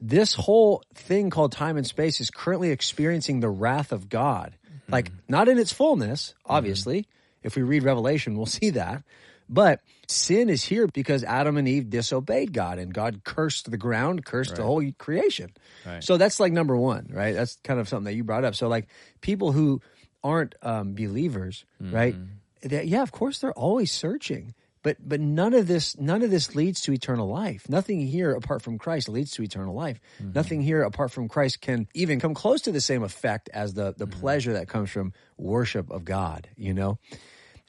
This 0.00 0.34
whole 0.34 0.82
thing 0.94 1.30
called 1.30 1.52
time 1.52 1.76
and 1.76 1.86
space 1.86 2.20
is 2.20 2.30
currently 2.30 2.70
experiencing 2.70 3.40
the 3.40 3.50
wrath 3.50 3.92
of 3.92 4.08
God. 4.08 4.56
Hmm. 4.86 4.92
Like 4.92 5.12
not 5.28 5.48
in 5.48 5.58
its 5.58 5.72
fullness, 5.72 6.34
hmm. 6.44 6.52
obviously. 6.52 7.06
If 7.42 7.56
we 7.56 7.62
read 7.62 7.82
Revelation, 7.82 8.36
we'll 8.36 8.46
see 8.60 8.70
that. 8.70 9.02
But 9.48 9.80
sin 10.06 10.48
is 10.48 10.62
here 10.62 10.86
because 10.86 11.24
Adam 11.24 11.56
and 11.56 11.66
Eve 11.66 11.90
disobeyed 11.90 12.52
God 12.52 12.78
and 12.78 12.94
God 12.94 13.22
cursed 13.24 13.68
the 13.68 13.76
ground, 13.76 14.24
cursed 14.24 14.54
the 14.54 14.62
whole 14.62 14.88
creation. 14.96 15.50
Right. 15.84 16.04
So 16.04 16.16
that's 16.16 16.38
like 16.38 16.52
number 16.52 16.76
one, 16.76 17.08
right? 17.12 17.34
That's 17.34 17.56
kind 17.64 17.80
of 17.80 17.88
something 17.88 18.04
that 18.04 18.14
you 18.14 18.22
brought 18.22 18.44
up. 18.44 18.54
So 18.54 18.68
like 18.68 18.88
people 19.20 19.50
who 19.50 19.80
aren't 20.22 20.54
um, 20.62 20.94
believers, 20.94 21.64
hmm. 21.78 21.92
right? 21.92 22.14
They, 22.62 22.84
yeah, 22.84 23.02
of 23.02 23.10
course 23.10 23.40
they're 23.40 23.52
always 23.52 23.90
searching, 23.90 24.54
but 24.82 24.96
but 25.00 25.20
none 25.20 25.54
of 25.54 25.66
this 25.66 25.98
none 25.98 26.22
of 26.22 26.30
this 26.30 26.54
leads 26.54 26.80
to 26.82 26.92
eternal 26.92 27.28
life. 27.28 27.68
Nothing 27.68 28.00
here 28.06 28.32
apart 28.32 28.62
from 28.62 28.78
Christ 28.78 29.08
leads 29.08 29.32
to 29.32 29.42
eternal 29.42 29.74
life. 29.74 30.00
Mm-hmm. 30.22 30.32
Nothing 30.32 30.62
here 30.62 30.82
apart 30.82 31.10
from 31.10 31.28
Christ 31.28 31.60
can 31.60 31.86
even 31.94 32.20
come 32.20 32.34
close 32.34 32.62
to 32.62 32.72
the 32.72 32.80
same 32.80 33.02
effect 33.02 33.50
as 33.52 33.74
the 33.74 33.94
the 33.96 34.06
mm-hmm. 34.06 34.20
pleasure 34.20 34.52
that 34.54 34.68
comes 34.68 34.90
from 34.90 35.12
worship 35.36 35.90
of 35.90 36.04
God. 36.04 36.48
You 36.56 36.74
know, 36.74 36.98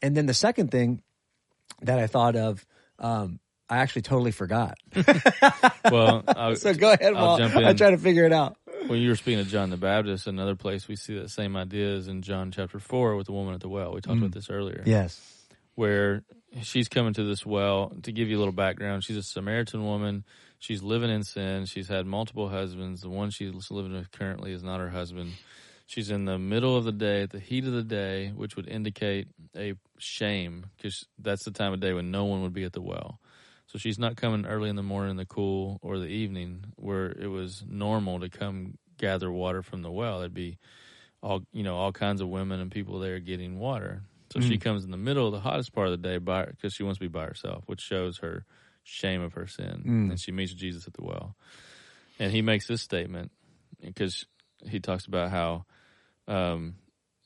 and 0.02 0.16
then 0.16 0.26
the 0.26 0.34
second 0.34 0.72
thing 0.72 1.02
that 1.82 2.00
I 2.00 2.08
thought 2.08 2.36
of. 2.36 2.66
Um, 3.00 3.40
I 3.68 3.78
actually 3.78 4.02
totally 4.02 4.32
forgot. 4.32 4.78
Well, 5.90 6.24
I'll, 6.28 6.56
So 6.56 6.74
go 6.74 6.92
ahead, 6.92 7.14
I'll 7.14 7.26
Paul. 7.26 7.38
jump 7.38 7.56
I'm 7.56 7.76
trying 7.76 7.96
to 7.96 8.02
figure 8.02 8.26
it 8.26 8.34
out. 8.34 8.58
when 8.88 9.00
you 9.00 9.10
were 9.10 9.16
speaking 9.16 9.40
of 9.40 9.48
John 9.48 9.70
the 9.70 9.78
Baptist, 9.78 10.28
another 10.28 10.56
place 10.56 10.88
we 10.88 10.96
see 10.96 11.18
that 11.18 11.30
same 11.30 11.56
idea 11.56 11.96
is 11.96 12.08
in 12.08 12.22
John 12.22 12.52
chapter 12.52 12.80
four 12.80 13.16
with 13.16 13.26
the 13.26 13.34
woman 13.34 13.54
at 13.54 13.62
the 13.62 13.70
well. 13.70 13.94
We 13.94 14.02
talked 14.02 14.18
about 14.18 14.32
mm. 14.32 14.34
this 14.36 14.50
earlier, 14.50 14.84
Yes. 14.86 15.20
where 15.76 16.24
she's 16.62 16.88
coming 16.88 17.14
to 17.14 17.24
this 17.24 17.46
well. 17.46 17.92
To 18.04 18.12
give 18.12 18.30
you 18.30 18.38
a 18.38 18.40
little 18.40 18.54
background, 18.54 19.04
she's 19.04 19.18
a 19.18 19.24
Samaritan 19.24 19.84
woman. 19.84 20.24
She's 20.60 20.84
living 20.84 21.10
in 21.10 21.24
sin. 21.24 21.66
She's 21.66 21.88
had 21.88 22.06
multiple 22.06 22.50
husbands. 22.50 23.02
The 23.02 23.10
one 23.10 23.32
she's 23.32 23.54
living 23.72 23.94
with 23.94 24.12
currently 24.12 24.52
is 24.52 24.64
not 24.64 24.80
her 24.80 24.90
husband. 24.90 25.34
She's 25.88 26.10
in 26.10 26.26
the 26.26 26.38
middle 26.38 26.78
of 26.78 26.86
the 26.86 26.92
day, 26.92 27.24
at 27.24 27.32
the 27.32 27.40
heat 27.40 27.66
of 27.66 27.74
the 27.74 27.84
day, 27.84 28.32
which 28.34 28.56
would 28.56 28.68
indicate 28.68 29.28
a 29.58 29.74
shame 29.98 30.68
because 30.78 31.06
that's 31.20 31.44
the 31.44 31.52
time 31.52 31.74
of 31.74 31.82
day 31.82 31.94
when 31.94 32.12
no 32.12 32.26
one 32.26 32.44
would 32.44 32.54
be 32.54 32.64
at 32.64 32.74
the 32.74 32.82
well. 32.82 33.20
So 33.68 33.78
she's 33.78 34.00
not 34.00 34.16
coming 34.16 34.46
early 34.46 34.70
in 34.70 34.76
the 34.76 34.84
morning, 34.84 35.12
in 35.12 35.18
the 35.18 35.26
cool, 35.26 35.80
or 35.82 35.98
the 35.98 36.06
evening, 36.06 36.66
where 36.76 37.08
it 37.12 37.28
was 37.28 37.64
normal 37.68 38.20
to 38.20 38.30
come 38.30 38.78
gather 38.98 39.32
water 39.32 39.64
from 39.64 39.82
the 39.82 39.92
well. 39.92 40.20
There'd 40.20 40.34
be 40.34 40.58
all 41.24 41.42
you 41.52 41.64
know, 41.64 41.76
all 41.76 41.92
kinds 41.92 42.22
of 42.22 42.30
women 42.30 42.60
and 42.60 42.72
people 42.72 43.00
there 43.00 43.20
getting 43.20 43.60
water. 43.60 44.04
So 44.32 44.40
she 44.40 44.58
comes 44.58 44.86
in 44.86 44.92
the 44.92 44.98
middle 44.98 45.26
of 45.28 45.34
the 45.34 45.40
hottest 45.42 45.74
part 45.74 45.88
of 45.88 45.92
the 45.92 46.08
day 46.10 46.18
by 46.18 46.46
because 46.46 46.74
she 46.74 46.84
wants 46.84 47.00
to 47.00 47.04
be 47.04 47.10
by 47.10 47.26
herself, 47.26 47.64
which 47.68 47.82
shows 47.82 48.20
her 48.20 48.46
shame 48.84 49.22
of 49.22 49.34
her 49.34 49.46
sin. 49.48 49.84
And 50.12 50.20
she 50.20 50.32
meets 50.32 50.54
Jesus 50.54 50.88
at 50.88 50.94
the 50.94 51.04
well, 51.04 51.36
and 52.18 52.32
he 52.32 52.42
makes 52.42 52.68
this 52.68 52.82
statement 52.82 53.32
because 53.82 54.26
he 54.68 54.80
talks 54.80 55.06
about 55.06 55.32
how 55.32 55.66
um, 56.28 56.76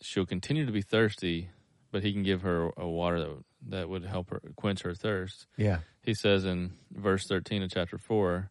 she'll 0.01 0.25
continue 0.25 0.65
to 0.65 0.71
be 0.71 0.81
thirsty, 0.81 1.50
but 1.91 2.03
he 2.03 2.12
can 2.13 2.24
give 2.24 2.41
her 2.41 2.71
a 2.77 2.88
water 2.88 3.19
that, 3.19 3.43
that 3.69 3.89
would 3.89 4.03
help 4.05 4.29
her 4.31 4.41
quench 4.55 4.81
her 4.83 4.95
thirst. 4.95 5.45
Yeah. 5.57 5.79
He 6.01 6.13
says 6.13 6.45
in 6.45 6.74
verse 6.91 7.25
13 7.27 7.63
of 7.63 7.71
chapter 7.71 7.97
4, 7.97 8.50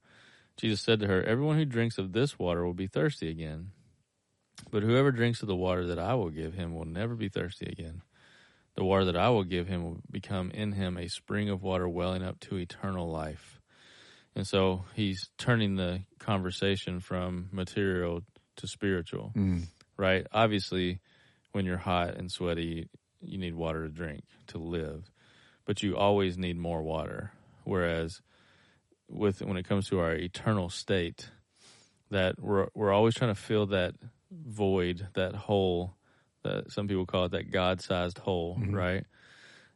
Jesus 0.57 0.83
said 0.83 1.01
to 1.01 1.07
her, 1.07 1.23
Everyone 1.23 1.57
who 1.57 1.65
drinks 1.65 1.99
of 1.99 2.13
this 2.13 2.39
water 2.39 2.65
will 2.65 2.75
be 2.75 2.87
thirsty 2.87 3.29
again. 3.29 3.71
But 4.71 4.83
whoever 4.83 5.11
drinks 5.11 5.43
of 5.43 5.49
the 5.49 5.57
water 5.57 5.87
that 5.87 5.99
I 5.99 6.15
will 6.15 6.31
give 6.31 6.55
him 6.55 6.75
will 6.75 6.85
never 6.85 7.15
be 7.15 7.29
thirsty 7.29 7.67
again. 7.67 8.03
The 8.77 8.85
water 8.85 9.05
that 9.07 9.17
I 9.17 9.29
will 9.31 9.45
give 9.45 9.69
him 9.69 9.85
will 9.85 10.01
become 10.11 10.51
in 10.51 10.73
him 10.73 10.97
a 10.97 11.09
spring 11.09 11.49
of 11.49 11.63
water 11.63 11.89
welling 11.89 12.23
up 12.23 12.41
to 12.41 12.57
eternal 12.57 13.09
life. 13.09 13.61
And 14.35 14.47
so 14.47 14.85
he's 14.95 15.31
turning 15.39 15.77
the 15.77 16.03
conversation 16.19 17.01
from 17.01 17.49
material 17.53 18.23
to 18.57 18.67
spiritual, 18.67 19.33
mm. 19.37 19.65
right? 19.97 20.27
Obviously, 20.33 21.01
when 21.53 21.65
you're 21.65 21.77
hot 21.77 22.17
and 22.17 22.31
sweaty, 22.31 22.89
you 23.21 23.39
need 23.39 23.55
water 23.55 23.87
to 23.87 23.93
drink 23.93 24.25
to 24.49 24.59
live, 24.59 25.11
but 25.65 25.83
you 25.83 25.97
always 25.97 26.37
need 26.37 26.57
more 26.57 26.83
water. 26.83 27.33
Whereas 27.63 28.21
with 29.09 29.41
when 29.41 29.57
it 29.57 29.69
comes 29.69 29.89
to 29.89 30.01
our 30.01 30.15
eternal 30.15 30.69
state, 30.69 31.31
that 32.11 32.41
we're 32.41 32.69
we're 32.75 32.93
always 32.93 33.15
trying 33.15 33.35
to 33.35 33.41
fill 33.41 33.67
that 33.67 33.95
void, 34.31 35.07
that 35.15 35.35
hole 35.35 35.97
that 36.45 36.73
some 36.73 36.89
people 36.89 37.07
call 37.07 37.25
it 37.27 37.33
that 37.33 37.51
God-sized 37.51 38.19
hole, 38.19 38.57
mm-hmm. 38.57 38.75
right? 38.75 39.05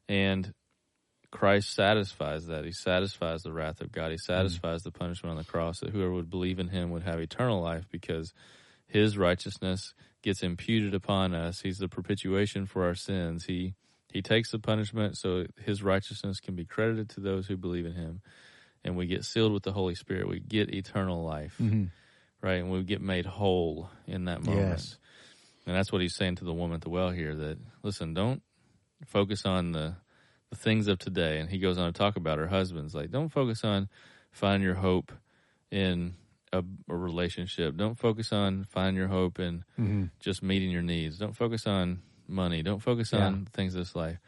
And 0.08 0.54
Christ 1.30 1.75
satisfies 1.75 2.46
that. 2.46 2.64
He 2.64 2.72
satisfies 2.72 3.42
the 3.42 3.52
wrath 3.52 3.80
of 3.80 3.92
God. 3.92 4.10
He 4.10 4.16
mm-hmm. 4.16 4.32
satisfies 4.32 4.82
the 4.82 4.92
punishment 4.92 5.32
on 5.32 5.37
the 5.37 5.44
cross 5.44 5.80
that 5.80 5.90
whoever 5.90 6.12
would 6.12 6.30
believe 6.30 6.58
in 6.58 6.68
him 6.68 6.90
would 6.90 7.02
have 7.02 7.20
eternal 7.20 7.60
life 7.60 7.84
because 7.90 8.32
his 8.87 9.18
righteousness 9.18 9.94
gets 10.22 10.42
imputed 10.42 10.94
upon 10.94 11.34
us. 11.34 11.60
He's 11.60 11.78
the 11.78 11.88
propitiation 11.88 12.66
for 12.66 12.84
our 12.84 12.94
sins. 12.94 13.44
He 13.44 13.75
he 14.10 14.22
takes 14.22 14.50
the 14.50 14.58
punishment 14.58 15.18
so 15.18 15.44
his 15.62 15.82
righteousness 15.82 16.40
can 16.40 16.54
be 16.54 16.64
credited 16.64 17.10
to 17.10 17.20
those 17.20 17.46
who 17.46 17.58
believe 17.58 17.84
in 17.84 17.92
him. 17.92 18.22
And 18.82 18.96
we 18.96 19.06
get 19.06 19.25
sealed 19.25 19.52
with 19.52 19.64
the 19.64 19.72
Holy 19.72 19.94
Spirit. 19.94 20.28
We 20.28 20.40
get 20.40 20.72
eternal 20.72 21.22
life. 21.22 21.54
Mm-hmm. 21.60 21.87
Right? 22.40 22.54
And 22.54 22.70
we 22.70 22.82
get 22.84 23.02
made 23.02 23.26
whole 23.26 23.90
in 24.06 24.26
that 24.26 24.42
moment. 24.42 24.68
Yes. 24.68 24.96
And 25.68 25.76
that's 25.76 25.92
what 25.92 26.00
he's 26.00 26.16
saying 26.16 26.37
to 26.37 26.44
the 26.44 26.54
woman 26.54 26.76
at 26.76 26.80
the 26.80 26.88
well 26.88 27.10
here 27.10 27.34
that 27.34 27.58
listen, 27.82 28.14
don't 28.14 28.42
focus 29.06 29.44
on 29.44 29.72
the 29.72 29.96
the 30.50 30.56
things 30.56 30.88
of 30.88 30.98
today. 30.98 31.38
And 31.40 31.50
he 31.50 31.58
goes 31.58 31.76
on 31.76 31.92
to 31.92 31.96
talk 31.96 32.16
about 32.16 32.38
her 32.38 32.46
husbands. 32.48 32.94
Like, 32.94 33.10
don't 33.10 33.28
focus 33.28 33.62
on 33.64 33.90
finding 34.32 34.64
your 34.66 34.76
hope 34.76 35.12
in 35.70 36.14
a, 36.54 36.64
a 36.88 36.96
relationship. 36.96 37.76
Don't 37.76 37.98
focus 37.98 38.32
on 38.32 38.64
finding 38.64 38.96
your 38.96 39.08
hope 39.08 39.38
in 39.38 39.62
just 40.20 40.42
meeting 40.42 40.70
your 40.70 40.80
needs. 40.82 41.18
Don't 41.18 41.37
focus 41.37 41.66
on 41.66 42.00
money. 42.26 42.62
Don't 42.62 42.80
focus 42.80 43.10
Yeah. 43.12 43.26
on 43.26 43.44
things 43.52 43.75
of 43.75 43.80
this 43.80 43.94
life. 43.94 44.18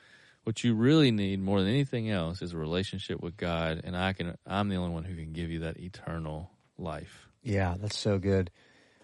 What 0.44 0.62
you 0.62 0.74
really 0.74 1.10
need 1.10 1.40
more 1.40 1.60
than 1.60 1.68
anything 1.70 2.10
else 2.10 2.42
is 2.42 2.52
a 2.52 2.58
relationship 2.58 3.20
with 3.22 3.38
God, 3.38 3.80
and 3.84 3.96
I 3.96 4.12
can. 4.12 4.36
I'm 4.46 4.68
the 4.68 4.76
only 4.76 4.92
one 4.92 5.04
who 5.04 5.14
can 5.14 5.32
give 5.32 5.50
you 5.50 5.60
that 5.60 5.78
eternal 5.78 6.50
life. 6.76 7.28
Yeah, 7.42 7.76
that's 7.80 7.98
so 7.98 8.18
good. 8.18 8.50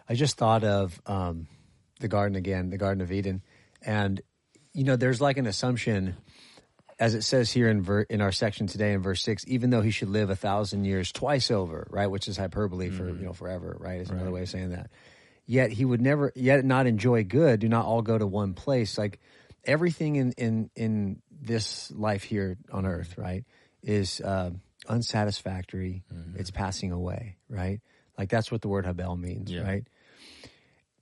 I 0.09 0.15
just 0.15 0.37
thought 0.37 0.65
of 0.65 1.01
um, 1.07 1.47
the 2.01 2.09
garden 2.09 2.37
again, 2.37 2.71
the 2.71 2.79
Garden 2.79 3.01
of 3.01 3.13
Eden, 3.13 3.43
and 3.83 4.21
you 4.73 4.85
know, 4.85 4.97
there's 4.97 5.21
like 5.21 5.39
an 5.39 5.47
assumption, 5.47 6.17
as 6.99 7.15
it 7.15 7.23
says 7.23 7.51
here 7.51 7.69
in 7.69 7.83
ver- 7.83 8.03
in 8.03 8.21
our 8.21 8.33
section 8.33 8.67
today 8.67 8.93
in 8.93 9.03
verse 9.03 9.23
six. 9.23 9.45
Even 9.47 9.71
though 9.71 9.81
he 9.81 9.91
should 9.91 10.09
live 10.09 10.31
a 10.31 10.37
thousand 10.37 10.85
years 10.85 11.13
twice 11.13 11.51
over, 11.51 11.87
right, 11.91 12.09
which 12.09 12.29
is 12.29 12.37
hyperbole 12.37 12.91
for 12.91 13.07
you 13.07 13.13
know 13.13 13.31
mm-hmm. 13.31 13.33
forever, 13.33 13.77
right? 13.81 14.01
Is 14.01 14.11
another 14.11 14.31
way 14.31 14.43
of 14.43 14.49
saying 14.49 14.71
that. 14.71 14.91
Yet 15.47 15.71
he 15.71 15.85
would 15.85 16.01
never, 16.01 16.33
yet 16.35 16.65
not 16.65 16.89
enjoy 16.89 17.23
good. 17.23 17.61
Do 17.61 17.69
not 17.69 17.87
all 17.87 18.03
go 18.03 18.19
to 18.19 18.27
one 18.27 18.55
place. 18.55 18.99
Like 18.99 19.21
everything 19.65 20.17
in 20.17 20.33
in 20.33 20.71
in 20.75 21.23
this 21.31 21.91
life 21.93 22.23
here 22.25 22.59
on 22.73 22.85
earth, 22.85 23.13
mm-hmm. 23.13 23.23
right, 23.23 23.45
is 23.83 24.21
um 24.25 24.61
unsatisfactory. 24.89 26.03
Mm-hmm. 26.13 26.39
It's 26.39 26.51
passing 26.51 26.93
away, 26.93 27.37
right? 27.49 27.81
Like 28.19 28.29
that's 28.29 28.51
what 28.51 28.63
the 28.63 28.69
word 28.69 28.85
habel 28.85 29.19
means, 29.19 29.51
Yeah. 29.51 29.63
right? 29.63 29.85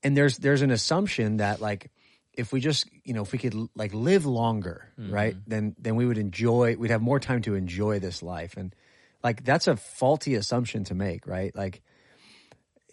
And 0.04 0.16
there's 0.16 0.38
there's 0.38 0.62
an 0.62 0.70
assumption 0.70 1.38
that 1.38 1.60
like 1.60 1.90
if 2.34 2.52
we 2.52 2.60
just 2.60 2.88
you 3.04 3.14
know 3.14 3.22
if 3.22 3.32
we 3.32 3.38
could 3.38 3.54
like 3.74 3.94
live 3.94 4.26
longer, 4.26 4.92
mm-hmm. 5.00 5.12
right, 5.12 5.36
then 5.46 5.74
then 5.78 5.96
we 5.96 6.06
would 6.06 6.18
enjoy. 6.18 6.76
We'd 6.76 6.90
have 6.90 7.02
more 7.02 7.18
time 7.18 7.42
to 7.42 7.54
enjoy 7.54 7.98
this 7.98 8.22
life, 8.22 8.56
and 8.56 8.74
like 9.22 9.44
that's 9.44 9.66
a 9.66 9.76
faulty 9.76 10.34
assumption 10.34 10.84
to 10.84 10.94
make, 10.94 11.26
right? 11.26 11.54
Like 11.56 11.82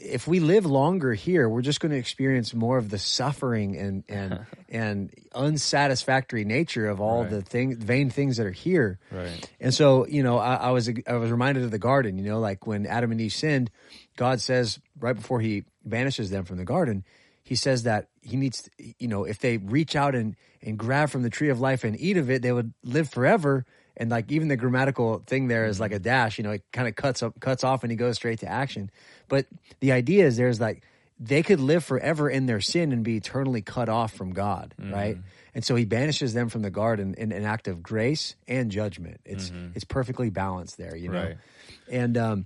if 0.03 0.27
we 0.27 0.39
live 0.39 0.65
longer 0.65 1.13
here, 1.13 1.47
we're 1.47 1.61
just 1.61 1.79
going 1.79 1.91
to 1.91 1.97
experience 1.97 2.53
more 2.53 2.77
of 2.77 2.89
the 2.89 2.97
suffering 2.97 3.77
and 3.77 4.03
and 4.09 4.39
and 4.69 5.13
unsatisfactory 5.33 6.43
nature 6.45 6.87
of 6.87 6.99
all 6.99 7.21
Right. 7.21 7.29
the 7.29 7.41
thing 7.41 7.75
vain 7.75 8.09
things 8.09 8.37
that 8.37 8.45
are 8.45 8.51
here. 8.51 8.99
Right. 9.11 9.49
And 9.59 9.73
so, 9.73 10.07
you 10.07 10.23
know, 10.23 10.37
I, 10.37 10.55
I 10.55 10.69
was 10.71 10.89
I 11.07 11.13
was 11.13 11.29
reminded 11.31 11.63
of 11.63 11.71
the 11.71 11.79
garden. 11.79 12.17
You 12.17 12.23
know, 12.25 12.39
like 12.39 12.65
when 12.65 12.85
Adam 12.87 13.11
and 13.11 13.21
Eve 13.21 13.33
sinned, 13.33 13.69
God 14.15 14.41
says 14.41 14.79
right 14.99 15.15
before 15.15 15.39
He 15.39 15.63
banishes 15.85 16.29
them 16.29 16.45
from 16.45 16.57
the 16.57 16.65
garden, 16.65 17.03
He 17.43 17.55
says 17.55 17.83
that 17.83 18.07
He 18.21 18.37
needs, 18.37 18.69
you 18.99 19.07
know, 19.07 19.23
if 19.25 19.39
they 19.39 19.57
reach 19.57 19.95
out 19.95 20.15
and 20.15 20.35
and 20.63 20.77
grab 20.77 21.09
from 21.09 21.23
the 21.23 21.29
tree 21.29 21.49
of 21.49 21.59
life 21.59 21.83
and 21.83 21.99
eat 21.99 22.17
of 22.17 22.29
it, 22.29 22.41
they 22.41 22.51
would 22.51 22.73
live 22.83 23.09
forever. 23.09 23.65
And 23.97 24.09
like 24.09 24.31
even 24.31 24.47
the 24.47 24.57
grammatical 24.57 25.21
thing 25.25 25.47
there 25.47 25.65
is 25.65 25.79
like 25.79 25.91
a 25.91 25.99
dash. 25.99 26.37
You 26.37 26.43
know, 26.43 26.51
it 26.51 26.63
kind 26.71 26.87
of 26.87 26.95
cuts 26.95 27.21
up 27.21 27.39
cuts 27.39 27.63
off 27.63 27.83
and 27.83 27.91
he 27.91 27.97
goes 27.97 28.15
straight 28.15 28.39
to 28.39 28.47
action. 28.47 28.89
But 29.27 29.45
the 29.79 29.91
idea 29.91 30.25
is 30.25 30.37
there's 30.37 30.59
like 30.59 30.83
they 31.19 31.43
could 31.43 31.59
live 31.59 31.83
forever 31.83 32.29
in 32.29 32.47
their 32.47 32.61
sin 32.61 32.91
and 32.91 33.03
be 33.03 33.17
eternally 33.17 33.61
cut 33.61 33.89
off 33.89 34.13
from 34.13 34.33
God, 34.33 34.73
right? 34.79 35.17
And 35.53 35.63
so 35.63 35.75
he 35.75 35.85
banishes 35.85 36.33
them 36.33 36.49
from 36.49 36.63
the 36.63 36.71
garden 36.71 37.13
in 37.15 37.31
an 37.31 37.45
act 37.45 37.67
of 37.67 37.83
grace 37.83 38.35
and 38.47 38.71
judgment. 38.71 39.21
It's 39.25 39.51
it's 39.75 39.83
perfectly 39.83 40.29
balanced 40.29 40.77
there, 40.77 40.95
you 40.95 41.09
know. 41.09 41.23
Right. 41.23 41.37
And 41.91 42.17
um, 42.17 42.45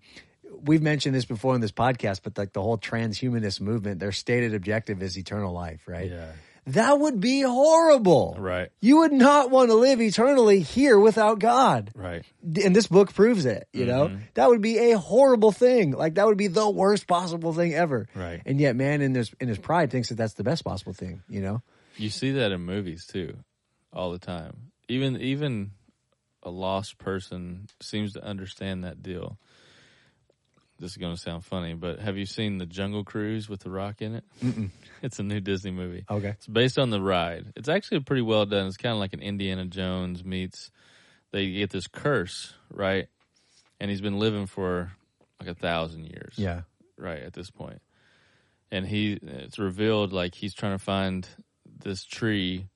we've 0.63 0.81
mentioned 0.81 1.15
this 1.15 1.25
before 1.25 1.55
in 1.55 1.61
this 1.61 1.71
podcast, 1.71 2.21
but 2.23 2.37
like 2.37 2.53
the 2.53 2.61
whole 2.61 2.77
transhumanist 2.77 3.61
movement, 3.61 3.99
their 3.99 4.11
stated 4.11 4.53
objective 4.53 5.01
is 5.01 5.17
eternal 5.17 5.53
life, 5.53 5.81
right? 5.87 6.09
Yeah. 6.09 6.31
That 6.67 6.99
would 6.99 7.19
be 7.19 7.41
horrible. 7.41 8.35
Right. 8.39 8.69
You 8.81 8.97
would 8.99 9.13
not 9.13 9.51
want 9.51 9.69
to 9.69 9.75
live 9.75 10.01
eternally 10.01 10.61
here 10.61 10.99
without 10.99 11.37
God. 11.37 11.91
Right. 11.93 12.25
And 12.43 12.75
this 12.75 12.87
book 12.87 13.13
proves 13.13 13.45
it, 13.45 13.67
you 13.71 13.85
know? 13.85 14.07
Mm-hmm. 14.07 14.17
That 14.33 14.49
would 14.49 14.61
be 14.61 14.91
a 14.91 14.97
horrible 14.97 15.51
thing. 15.51 15.91
Like 15.91 16.15
that 16.15 16.25
would 16.25 16.37
be 16.37 16.47
the 16.47 16.67
worst 16.67 17.05
possible 17.05 17.53
thing 17.53 17.75
ever. 17.75 18.07
Right. 18.15 18.41
And 18.45 18.59
yet 18.59 18.75
man 18.75 19.01
in 19.01 19.13
his 19.13 19.31
in 19.39 19.47
his 19.47 19.59
pride 19.59 19.91
thinks 19.91 20.09
that 20.09 20.15
that's 20.15 20.33
the 20.33 20.43
best 20.43 20.63
possible 20.63 20.93
thing, 20.93 21.21
you 21.29 21.41
know? 21.41 21.61
You 21.97 22.09
see 22.09 22.31
that 22.31 22.51
in 22.51 22.61
movies 22.61 23.05
too, 23.05 23.37
all 23.93 24.11
the 24.11 24.19
time. 24.19 24.71
Even 24.89 25.21
even 25.21 25.71
a 26.41 26.49
lost 26.49 26.97
person 26.97 27.67
seems 27.81 28.13
to 28.13 28.23
understand 28.23 28.83
that 28.83 29.03
deal. 29.03 29.37
This 30.79 30.91
is 30.91 30.97
going 30.97 31.15
to 31.15 31.19
sound 31.21 31.45
funny, 31.45 31.73
but 31.73 31.99
have 31.99 32.17
you 32.17 32.25
seen 32.25 32.57
the 32.57 32.65
Jungle 32.65 33.03
Cruise 33.05 33.47
with 33.47 33.61
The 33.61 33.69
Rock 33.71 34.01
in 34.01 34.15
it? 34.15 34.23
Mm-mm. 34.43 34.69
It's 35.01 35.19
a 35.19 35.23
new 35.23 35.39
Disney 35.39 35.71
movie. 35.71 36.03
Okay. 36.09 36.29
It's 36.29 36.47
based 36.47 36.79
on 36.79 36.89
the 36.89 36.99
ride. 37.01 37.53
It's 37.55 37.69
actually 37.69 37.99
pretty 37.99 38.23
well 38.23 38.45
done. 38.45 38.65
It's 38.67 38.77
kind 38.77 38.93
of 38.93 38.99
like 38.99 39.13
an 39.13 39.21
Indiana 39.21 39.65
Jones 39.65 40.23
meets. 40.25 40.71
They 41.31 41.51
get 41.51 41.69
this 41.69 41.85
curse, 41.87 42.53
right? 42.71 43.07
And 43.79 43.91
he's 43.91 44.01
been 44.01 44.17
living 44.17 44.47
for 44.47 44.91
like 45.39 45.49
a 45.49 45.53
thousand 45.53 46.05
years 46.05 46.33
Yeah. 46.37 46.61
right 46.97 47.19
at 47.21 47.33
this 47.33 47.51
point 47.51 47.81
and 48.71 48.87
he 48.87 49.19
it's 49.21 49.59
revealed 49.59 50.11
like 50.13 50.33
he's 50.33 50.53
trying 50.55 50.75
to 50.77 50.83
find 50.83 51.27
this 51.83 52.03
tree 52.05 52.67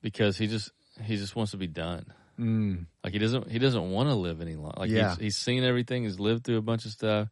because 0.00 0.38
he 0.38 0.46
just 0.46 0.70
he 1.02 1.16
just 1.16 1.34
wants 1.36 1.50
to 1.50 1.56
be 1.58 1.66
done 1.66 2.06
Mm. 2.38 2.86
like 3.02 3.12
he 3.12 3.18
doesn't 3.18 3.50
he 3.50 3.58
doesn't 3.58 3.90
want 3.90 4.08
to 4.08 4.14
live 4.14 4.40
any 4.40 4.54
longer 4.54 4.78
like 4.78 4.90
Yeah. 4.90 5.10
he's, 5.10 5.18
he's 5.18 5.36
seen 5.36 5.64
everything 5.64 6.04
he's 6.04 6.20
lived 6.20 6.44
through 6.44 6.58
a 6.58 6.62
bunch 6.62 6.84
of 6.84 6.92
stuff 6.92 7.28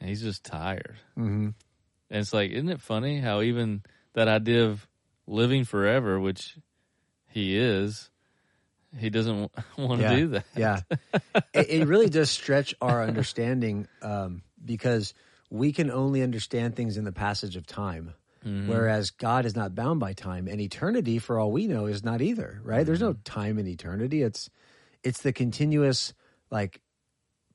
and 0.00 0.08
he's 0.08 0.22
just 0.22 0.44
tired 0.44 0.96
hmm 1.14 1.48
and 2.08 2.20
it's 2.20 2.32
like 2.32 2.50
isn't 2.52 2.68
it 2.70 2.80
funny 2.80 3.20
how 3.20 3.42
even 3.42 3.82
that 4.14 4.28
idea 4.28 4.64
of 4.66 4.86
living 5.26 5.64
forever 5.64 6.18
which 6.18 6.56
he 7.28 7.56
is 7.58 8.10
he 8.98 9.10
doesn't 9.10 9.50
want 9.78 10.00
to 10.00 10.08
Yeah. 10.08 10.16
do 10.16 10.28
that 10.28 10.44
Yeah. 10.56 10.80
it, 11.52 11.70
it 11.70 11.86
really 11.86 12.08
does 12.08 12.30
stretch 12.30 12.74
our 12.80 13.02
understanding 13.02 13.88
um, 14.00 14.42
because 14.64 15.12
we 15.50 15.72
can 15.72 15.90
only 15.90 16.22
understand 16.22 16.76
things 16.76 16.96
in 16.96 17.04
the 17.04 17.12
passage 17.12 17.56
of 17.56 17.66
time. 17.66 18.14
Mm-hmm. 18.46 18.68
Whereas 18.70 19.10
God 19.10 19.44
is 19.44 19.56
not 19.56 19.74
bound 19.74 19.98
by 19.98 20.12
time, 20.12 20.46
and 20.46 20.60
eternity, 20.60 21.18
for 21.18 21.38
all 21.38 21.50
we 21.50 21.66
know, 21.66 21.86
is 21.86 22.04
not 22.04 22.22
either. 22.22 22.60
Right? 22.62 22.86
There's 22.86 23.00
no 23.00 23.12
mm-hmm. 23.12 23.22
time 23.24 23.58
in 23.58 23.66
eternity. 23.66 24.22
It's 24.22 24.48
it's 25.02 25.22
the 25.22 25.32
continuous 25.32 26.14
like 26.50 26.80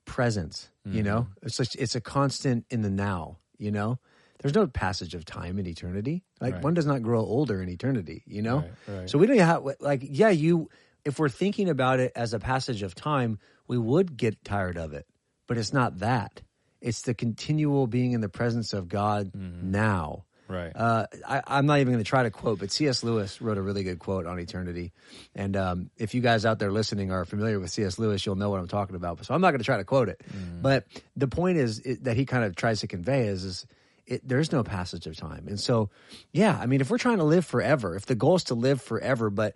presence. 0.06 0.70
You 0.84 1.04
know, 1.04 1.22
mm-hmm. 1.22 1.46
it's 1.48 1.60
like, 1.60 1.76
it's 1.76 1.96
a 1.96 2.02
constant 2.02 2.66
in 2.72 2.82
the 2.82 2.90
now. 2.90 3.38
You 3.58 3.72
know, 3.72 4.00
there's 4.42 4.56
no 4.56 4.66
passage 4.68 5.14
of 5.14 5.26
time 5.26 5.60
in 5.60 5.68
eternity. 5.68 6.24
Like 6.40 6.56
Right. 6.56 6.64
one 6.64 6.74
does 6.74 6.88
not 6.88 7.04
grow 7.04 7.22
older 7.22 7.62
in 7.62 7.70
eternity. 7.70 8.24
You 8.26 8.42
know, 8.42 8.58
Right, 8.58 8.72
right. 8.88 9.10
so 9.10 9.20
we 9.20 9.28
don't 9.28 9.38
have 9.38 9.64
like 9.80 10.02
yeah 10.04 10.30
you 10.30 10.70
if 11.06 11.20
we're 11.20 11.30
thinking 11.30 11.70
about 11.70 12.00
it 12.00 12.12
as 12.16 12.34
a 12.34 12.40
passage 12.40 12.84
of 12.84 12.96
time, 12.96 13.40
we 13.68 13.78
would 13.78 14.18
get 14.18 14.44
tired 14.44 14.78
of 14.78 14.94
it, 14.94 15.06
but 15.48 15.58
it's 15.58 15.74
not 15.74 16.00
that. 16.00 16.42
It's 16.82 17.04
the 17.04 17.14
continual 17.14 17.88
being 17.88 18.14
in 18.14 18.22
the 18.22 18.30
presence 18.30 18.74
of 18.74 18.88
God 18.88 19.32
now. 19.36 20.26
Right. 20.52 20.72
Uh, 20.76 21.08
I, 21.28 21.42
I'm 21.48 21.66
not 21.66 21.80
even 21.80 21.94
going 21.94 22.04
to 22.04 22.10
try 22.10 22.24
to 22.24 22.32
quote, 22.32 22.60
but 22.60 22.72
C.S. 22.72 23.04
Lewis 23.04 23.42
wrote 23.42 23.58
a 23.58 23.62
really 23.62 23.84
good 23.84 24.00
quote 24.00 24.26
on 24.26 24.38
eternity. 24.38 24.92
And 25.34 25.56
um, 25.56 25.90
if 25.98 26.14
you 26.14 26.22
guys 26.22 26.46
out 26.46 26.60
there 26.60 26.72
listening 26.72 27.12
are 27.12 27.24
familiar 27.24 27.60
with 27.60 27.72
C.S. 27.72 27.98
Lewis, 27.98 28.26
you'll 28.26 28.36
know 28.36 28.50
what 28.50 28.60
I'm 28.60 28.68
talking 28.68 28.96
about. 28.96 29.24
So 29.26 29.34
I'm 29.34 29.42
not 29.42 29.52
going 29.52 29.60
to 29.60 29.66
try 29.66 29.78
to 29.78 29.86
quote 29.86 30.10
it. 30.10 30.22
But 30.62 30.86
the 31.16 31.28
point 31.28 31.58
is 31.58 31.80
it, 31.80 32.04
that 32.04 32.18
he 32.18 32.26
kind 32.26 32.44
of 32.44 32.56
tries 32.56 32.82
to 32.82 32.88
convey 32.88 33.28
is, 33.28 33.44
is 33.46 33.66
it, 34.06 34.28
there's 34.28 34.52
no 34.52 34.64
passage 34.64 35.08
of 35.08 35.16
time. 35.16 35.48
And 35.48 35.60
so, 35.60 35.90
yeah, 36.34 36.58
I 36.60 36.66
mean, 36.66 36.82
if 36.82 36.90
we're 36.90 36.98
trying 36.98 37.20
to 37.20 37.24
live 37.24 37.46
forever, 37.46 37.96
if 37.96 38.06
the 38.06 38.16
goal 38.16 38.36
is 38.36 38.44
to 38.46 38.56
live 38.56 38.82
forever, 38.82 39.30
but 39.30 39.56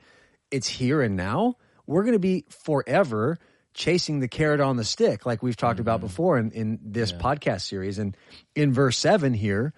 it's 0.49 0.67
here 0.67 1.01
and 1.01 1.17
now, 1.17 1.55
we're 1.85 2.03
going 2.03 2.13
to 2.13 2.19
be 2.19 2.45
forever 2.49 3.37
chasing 3.73 4.21
the 4.21 4.27
carrot 4.27 4.61
on 4.61 4.77
the 4.77 4.85
stick, 4.85 5.25
like 5.25 5.43
we've 5.43 5.57
talked 5.57 5.81
about 5.81 5.99
before 5.99 6.37
in, 6.37 6.51
in 6.51 6.79
this 6.81 7.11
podcast 7.11 7.61
series. 7.61 7.99
And 7.99 8.15
in 8.55 8.71
verse 8.71 8.97
seven 8.97 9.33
here, 9.33 9.73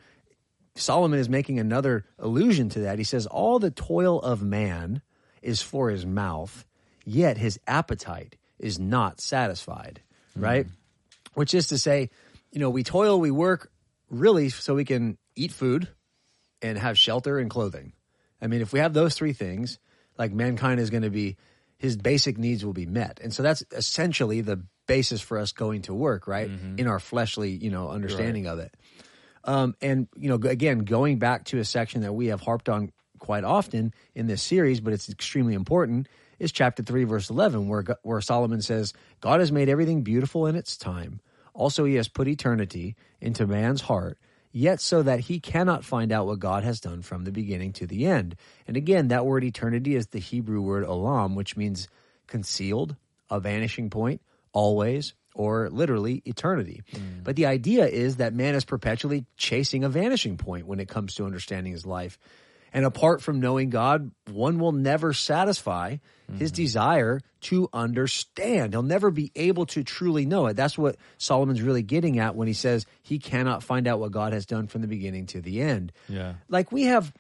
Solomon 0.79 1.19
is 1.19 1.29
making 1.29 1.60
another 1.60 2.05
allusion 2.19 2.69
to 2.69 2.81
that. 2.81 2.98
He 2.98 3.03
says, 3.03 3.25
All 3.25 3.60
the 3.60 3.72
toil 3.72 4.19
of 4.19 4.41
man 4.41 5.01
is 5.41 5.62
for 5.62 5.89
his 5.89 6.05
mouth, 6.05 6.65
yet 7.05 7.38
his 7.38 7.60
appetite 7.67 8.36
is 8.60 8.79
not 8.79 9.22
satisfied. 9.22 10.01
Mm-hmm. 10.31 10.43
Right? 10.43 10.67
Which 11.34 11.53
is 11.53 11.67
to 11.67 11.77
say, 11.77 12.10
you 12.51 12.60
know, 12.60 12.69
we 12.69 12.84
toil, 12.84 13.19
we 13.19 13.31
work 13.31 13.72
really 14.10 14.50
so 14.50 14.75
we 14.75 14.86
can 14.86 15.17
eat 15.36 15.51
food 15.51 15.88
and 16.62 16.77
have 16.77 16.98
shelter 16.98 17.38
and 17.39 17.50
clothing. 17.50 17.93
I 18.41 18.48
mean, 18.48 18.62
if 18.62 18.74
we 18.74 18.79
have 18.79 18.93
those 18.93 19.15
three 19.15 19.34
things, 19.34 19.79
like 20.17 20.31
mankind 20.31 20.79
is 20.79 20.89
going 20.89 21.03
to 21.03 21.10
be, 21.10 21.38
his 21.77 21.98
basic 21.98 22.38
needs 22.38 22.65
will 22.65 22.74
be 22.74 22.86
met. 22.86 23.19
And 23.22 23.34
so 23.34 23.43
that's 23.43 23.63
essentially 23.72 24.41
the 24.41 24.63
basis 24.88 25.22
for 25.22 25.38
us 25.38 25.51
going 25.51 25.84
to 25.84 25.93
work, 25.93 26.27
right? 26.27 26.50
Mm-hmm. 26.50 26.79
In 26.79 26.88
our 26.88 27.00
fleshly, 27.00 27.51
you 27.51 27.69
know, 27.69 27.89
understanding 27.89 28.48
of 28.48 28.60
it. 28.60 28.74
Um, 29.47 29.75
and 29.81 30.07
you 30.15 30.29
know, 30.29 30.35
again, 30.49 30.79
going 30.79 31.17
back 31.19 31.45
to 31.45 31.59
a 31.59 31.65
section 31.65 32.01
that 32.01 32.13
we 32.13 32.27
have 32.27 32.41
harped 32.41 32.69
on 32.69 32.91
quite 33.17 33.43
often 33.43 33.93
in 34.13 34.27
this 34.27 34.43
series, 34.43 34.79
but 34.81 34.93
it's 34.93 35.09
extremely 35.09 35.53
important, 35.53 36.07
is 36.37 36.51
chapter 36.51 36.83
three, 36.83 37.05
verse 37.05 37.29
eleven, 37.29 37.67
where 37.67 37.83
where 38.03 38.21
Solomon 38.21 38.61
says, 38.61 38.93
"God 39.21 39.39
has 39.39 39.51
made 39.51 39.69
everything 39.69 40.03
beautiful 40.03 40.45
in 40.45 40.55
its 40.55 40.77
time. 40.77 41.21
Also, 41.53 41.85
He 41.85 41.95
has 41.95 42.09
put 42.09 42.27
eternity 42.27 42.95
into 43.21 43.47
man's 43.47 43.81
heart." 43.81 44.19
Yet, 44.53 44.81
so 44.81 45.03
that 45.03 45.19
he 45.19 45.39
cannot 45.39 45.83
find 45.83 46.11
out 46.11 46.25
what 46.25 46.39
God 46.39 46.63
has 46.63 46.79
done 46.79 47.03
from 47.03 47.25
the 47.25 47.31
beginning 47.31 47.73
to 47.73 47.85
the 47.85 48.07
end. 48.07 48.35
And 48.65 48.75
again, 48.75 49.09
that 49.09 49.25
word 49.25 49.43
eternity 49.43 49.93
is 49.95 50.07
the 50.07 50.19
Hebrew 50.19 50.61
word 50.61 50.83
olam, 50.83 51.35
which 51.35 51.55
means 51.55 51.87
concealed, 52.25 52.95
a 53.29 53.39
vanishing 53.39 53.91
point, 53.91 54.21
always, 54.53 55.13
or 55.38 55.70
literally 55.70 56.24
eternity. 56.25 56.84
Mm. 56.91 57.24
But 57.24 57.36
the 57.36 57.46
idea 57.46 57.86
is 57.86 58.17
that 58.17 58.34
man 58.34 58.56
is 58.56 58.65
perpetually 58.65 59.25
chasing 59.38 59.84
a 59.84 59.89
vanishing 59.89 60.38
point 60.38 60.65
when 60.65 60.79
it 60.79 60.89
comes 60.89 61.15
to 61.15 61.25
understanding 61.25 61.72
his 61.72 61.86
life. 61.86 62.17
And 62.74 62.86
apart 62.86 63.22
from 63.22 63.39
knowing 63.39 63.70
God, 63.70 64.12
one 64.29 64.60
will 64.60 64.74
never 64.74 65.13
satisfy 65.13 65.98
his 66.38 66.51
mm-hmm. 66.51 66.62
desire 66.62 67.22
to 67.41 67.70
understand. 67.72 68.74
He'll 68.74 68.84
never 68.84 69.10
be 69.10 69.32
able 69.36 69.65
to 69.67 69.84
truly 69.84 70.26
know 70.26 70.47
it. 70.47 70.56
That's 70.56 70.78
what 70.78 70.97
Solomon's 71.17 71.62
really 71.62 71.84
getting 71.84 72.19
at 72.19 72.36
when 72.36 72.47
he 72.47 72.54
says 72.54 72.86
he 73.04 73.19
cannot 73.19 73.63
find 73.63 73.88
out 73.88 74.00
what 74.00 74.12
God 74.12 74.34
has 74.34 74.45
done 74.45 74.67
from 74.67 74.82
the 74.82 74.88
beginning 74.88 75.28
to 75.28 75.41
the 75.41 75.62
end. 75.62 75.93
Yeah. 76.10 76.34
Like 76.50 76.71
we 76.71 76.84
have 76.84 77.13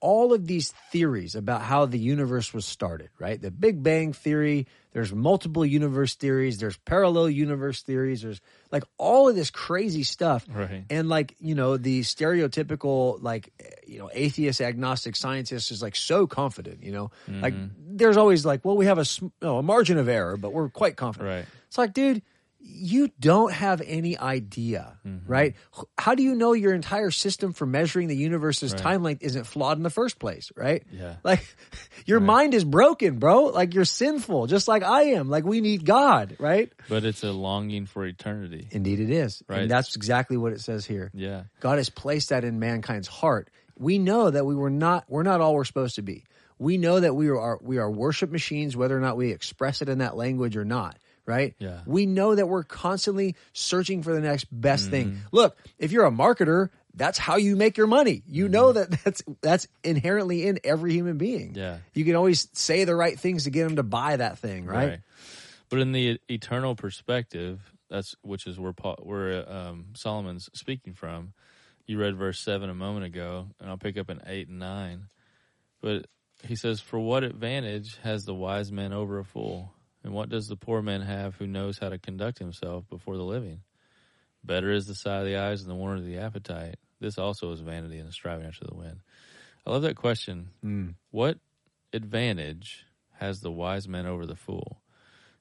all 0.00 0.32
of 0.32 0.46
these 0.46 0.72
theories 0.92 1.34
about 1.34 1.62
how 1.62 1.86
the 1.86 1.98
universe 1.98 2.52
was 2.52 2.64
started, 2.64 3.08
right? 3.18 3.40
The 3.40 3.50
Big 3.50 3.82
Bang 3.82 4.12
theory, 4.12 4.66
there's 4.92 5.12
multiple 5.12 5.64
universe 5.64 6.14
theories, 6.14 6.58
there's 6.58 6.76
parallel 6.78 7.30
universe 7.30 7.82
theories, 7.82 8.22
there's 8.22 8.40
like 8.70 8.84
all 8.98 9.28
of 9.28 9.34
this 9.34 9.50
crazy 9.50 10.02
stuff. 10.02 10.46
Right. 10.52 10.84
And 10.90 11.08
like, 11.08 11.34
you 11.40 11.54
know, 11.54 11.76
the 11.76 12.02
stereotypical 12.02 13.22
like 13.22 13.52
you 13.86 13.98
know, 13.98 14.10
atheist 14.12 14.60
agnostic 14.60 15.16
scientist 15.16 15.70
is 15.70 15.80
like 15.82 15.96
so 15.96 16.26
confident, 16.26 16.82
you 16.82 16.92
know. 16.92 17.10
Like 17.28 17.54
mm-hmm. 17.54 17.96
there's 17.96 18.16
always 18.16 18.44
like, 18.44 18.64
well, 18.64 18.76
we 18.76 18.86
have 18.86 18.98
a 18.98 19.04
sm- 19.04 19.28
no, 19.40 19.58
a 19.58 19.62
margin 19.62 19.98
of 19.98 20.08
error, 20.08 20.36
but 20.36 20.52
we're 20.52 20.68
quite 20.68 20.96
confident. 20.96 21.30
Right. 21.30 21.46
It's 21.68 21.78
like, 21.78 21.92
dude, 21.92 22.22
you 22.68 23.10
don't 23.20 23.52
have 23.52 23.80
any 23.80 24.18
idea, 24.18 24.98
mm-hmm. 25.06 25.30
right? 25.30 25.54
How 25.96 26.14
do 26.14 26.22
you 26.22 26.34
know 26.34 26.52
your 26.52 26.74
entire 26.74 27.10
system 27.10 27.52
for 27.52 27.64
measuring 27.64 28.08
the 28.08 28.16
universe's 28.16 28.74
time 28.74 29.02
length 29.02 29.22
isn't 29.22 29.44
flawed 29.44 29.76
in 29.76 29.82
the 29.82 29.90
first 29.90 30.18
place, 30.18 30.50
right? 30.56 30.82
Yeah. 30.90 31.16
Like 31.22 31.46
your 32.06 32.20
mind 32.20 32.54
is 32.54 32.64
broken, 32.64 33.18
bro. 33.18 33.44
Like 33.44 33.72
you're 33.72 33.84
sinful, 33.84 34.48
just 34.48 34.66
like 34.66 34.82
I 34.82 35.02
am. 35.14 35.30
Like 35.30 35.44
we 35.44 35.60
need 35.60 35.86
God, 35.86 36.36
right? 36.38 36.72
But 36.88 37.04
it's 37.04 37.22
a 37.22 37.30
longing 37.30 37.86
for 37.86 38.04
eternity. 38.04 38.66
Indeed 38.70 39.00
it 39.00 39.10
is. 39.10 39.42
Right. 39.48 39.62
And 39.62 39.70
that's 39.70 39.94
exactly 39.94 40.36
what 40.36 40.52
it 40.52 40.60
says 40.60 40.84
here. 40.84 41.10
Yeah. 41.14 41.44
God 41.60 41.78
has 41.78 41.88
placed 41.88 42.30
that 42.30 42.44
in 42.44 42.58
mankind's 42.58 43.08
heart. 43.08 43.48
We 43.78 43.98
know 43.98 44.30
that 44.30 44.44
we 44.44 44.54
were 44.54 44.70
not 44.70 45.04
we're 45.08 45.22
not 45.22 45.40
all 45.40 45.54
we're 45.54 45.64
supposed 45.64 45.96
to 45.96 46.02
be. 46.02 46.24
We 46.58 46.78
know 46.78 46.98
that 46.98 47.14
we 47.14 47.28
are 47.28 47.58
we 47.62 47.78
are 47.78 47.90
worship 47.90 48.30
machines 48.30 48.76
whether 48.76 48.96
or 48.96 49.00
not 49.00 49.16
we 49.16 49.30
express 49.30 49.82
it 49.82 49.88
in 49.88 49.98
that 49.98 50.16
language 50.16 50.56
or 50.56 50.64
not, 50.64 50.98
right? 51.26 51.54
Yeah. 51.58 51.80
We 51.86 52.06
know 52.06 52.34
that 52.34 52.48
we're 52.48 52.64
constantly 52.64 53.36
searching 53.52 54.02
for 54.02 54.14
the 54.14 54.20
next 54.20 54.46
best 54.50 54.90
thing. 54.90 55.20
Look, 55.32 55.56
if 55.78 55.92
you're 55.92 56.06
a 56.06 56.10
marketer, 56.10 56.70
that's 56.94 57.18
how 57.18 57.36
you 57.36 57.56
make 57.56 57.76
your 57.76 57.86
money. 57.86 58.22
You 58.26 58.48
know 58.48 58.72
that 58.72 58.90
that's 59.04 59.22
that's 59.42 59.68
inherently 59.84 60.46
in 60.46 60.58
every 60.64 60.92
human 60.92 61.18
being. 61.18 61.54
Yeah. 61.54 61.78
You 61.92 62.04
can 62.04 62.16
always 62.16 62.48
say 62.52 62.84
the 62.84 62.96
right 62.96 63.18
things 63.18 63.44
to 63.44 63.50
get 63.50 63.64
them 63.64 63.76
to 63.76 63.82
buy 63.82 64.16
that 64.16 64.38
thing, 64.38 64.64
right? 64.64 65.00
But 65.68 65.80
in 65.80 65.92
the 65.92 66.18
eternal 66.30 66.74
perspective, 66.76 67.60
that's 67.90 68.14
which 68.22 68.46
is 68.46 68.58
where 68.58 68.72
Paul, 68.72 68.96
where 69.02 69.50
um, 69.50 69.86
Solomon's 69.94 70.48
speaking 70.54 70.94
from. 70.94 71.32
You 71.86 71.98
read 71.98 72.16
verse 72.16 72.40
seven 72.40 72.68
a 72.70 72.74
moment 72.74 73.06
ago, 73.06 73.48
and 73.60 73.70
I'll 73.70 73.76
pick 73.76 73.96
up 73.96 74.10
in 74.10 74.20
eight 74.26 74.48
and 74.48 74.58
nine. 74.58 75.06
But 75.80 76.06
he 76.42 76.56
says, 76.56 76.80
"For 76.80 76.98
what 76.98 77.22
advantage 77.24 77.98
has 78.02 78.24
the 78.24 78.34
wise 78.34 78.72
man 78.72 78.92
over 78.92 79.18
a 79.18 79.24
fool? 79.24 79.72
And 80.06 80.14
what 80.14 80.28
does 80.28 80.46
the 80.46 80.54
poor 80.54 80.82
man 80.82 81.00
have 81.00 81.34
who 81.34 81.48
knows 81.48 81.78
how 81.78 81.88
to 81.88 81.98
conduct 81.98 82.38
himself 82.38 82.88
before 82.88 83.16
the 83.16 83.24
living? 83.24 83.62
Better 84.44 84.70
is 84.70 84.86
the 84.86 84.94
sight 84.94 85.18
of 85.18 85.26
the 85.26 85.36
eyes 85.36 85.64
than 85.64 85.68
the 85.68 85.74
wonder 85.74 85.96
of 85.96 86.06
the 86.06 86.18
appetite. 86.18 86.76
This 87.00 87.18
also 87.18 87.50
is 87.50 87.58
vanity 87.58 87.98
and 87.98 88.08
a 88.08 88.12
striving 88.12 88.46
after 88.46 88.64
the 88.64 88.76
wind." 88.76 89.00
I 89.66 89.70
love 89.70 89.82
that 89.82 89.96
question. 89.96 90.50
Hmm. 90.62 90.90
What 91.10 91.40
advantage 91.92 92.86
has 93.14 93.40
the 93.40 93.50
wise 93.50 93.88
man 93.88 94.06
over 94.06 94.26
the 94.26 94.36
fool? 94.36 94.80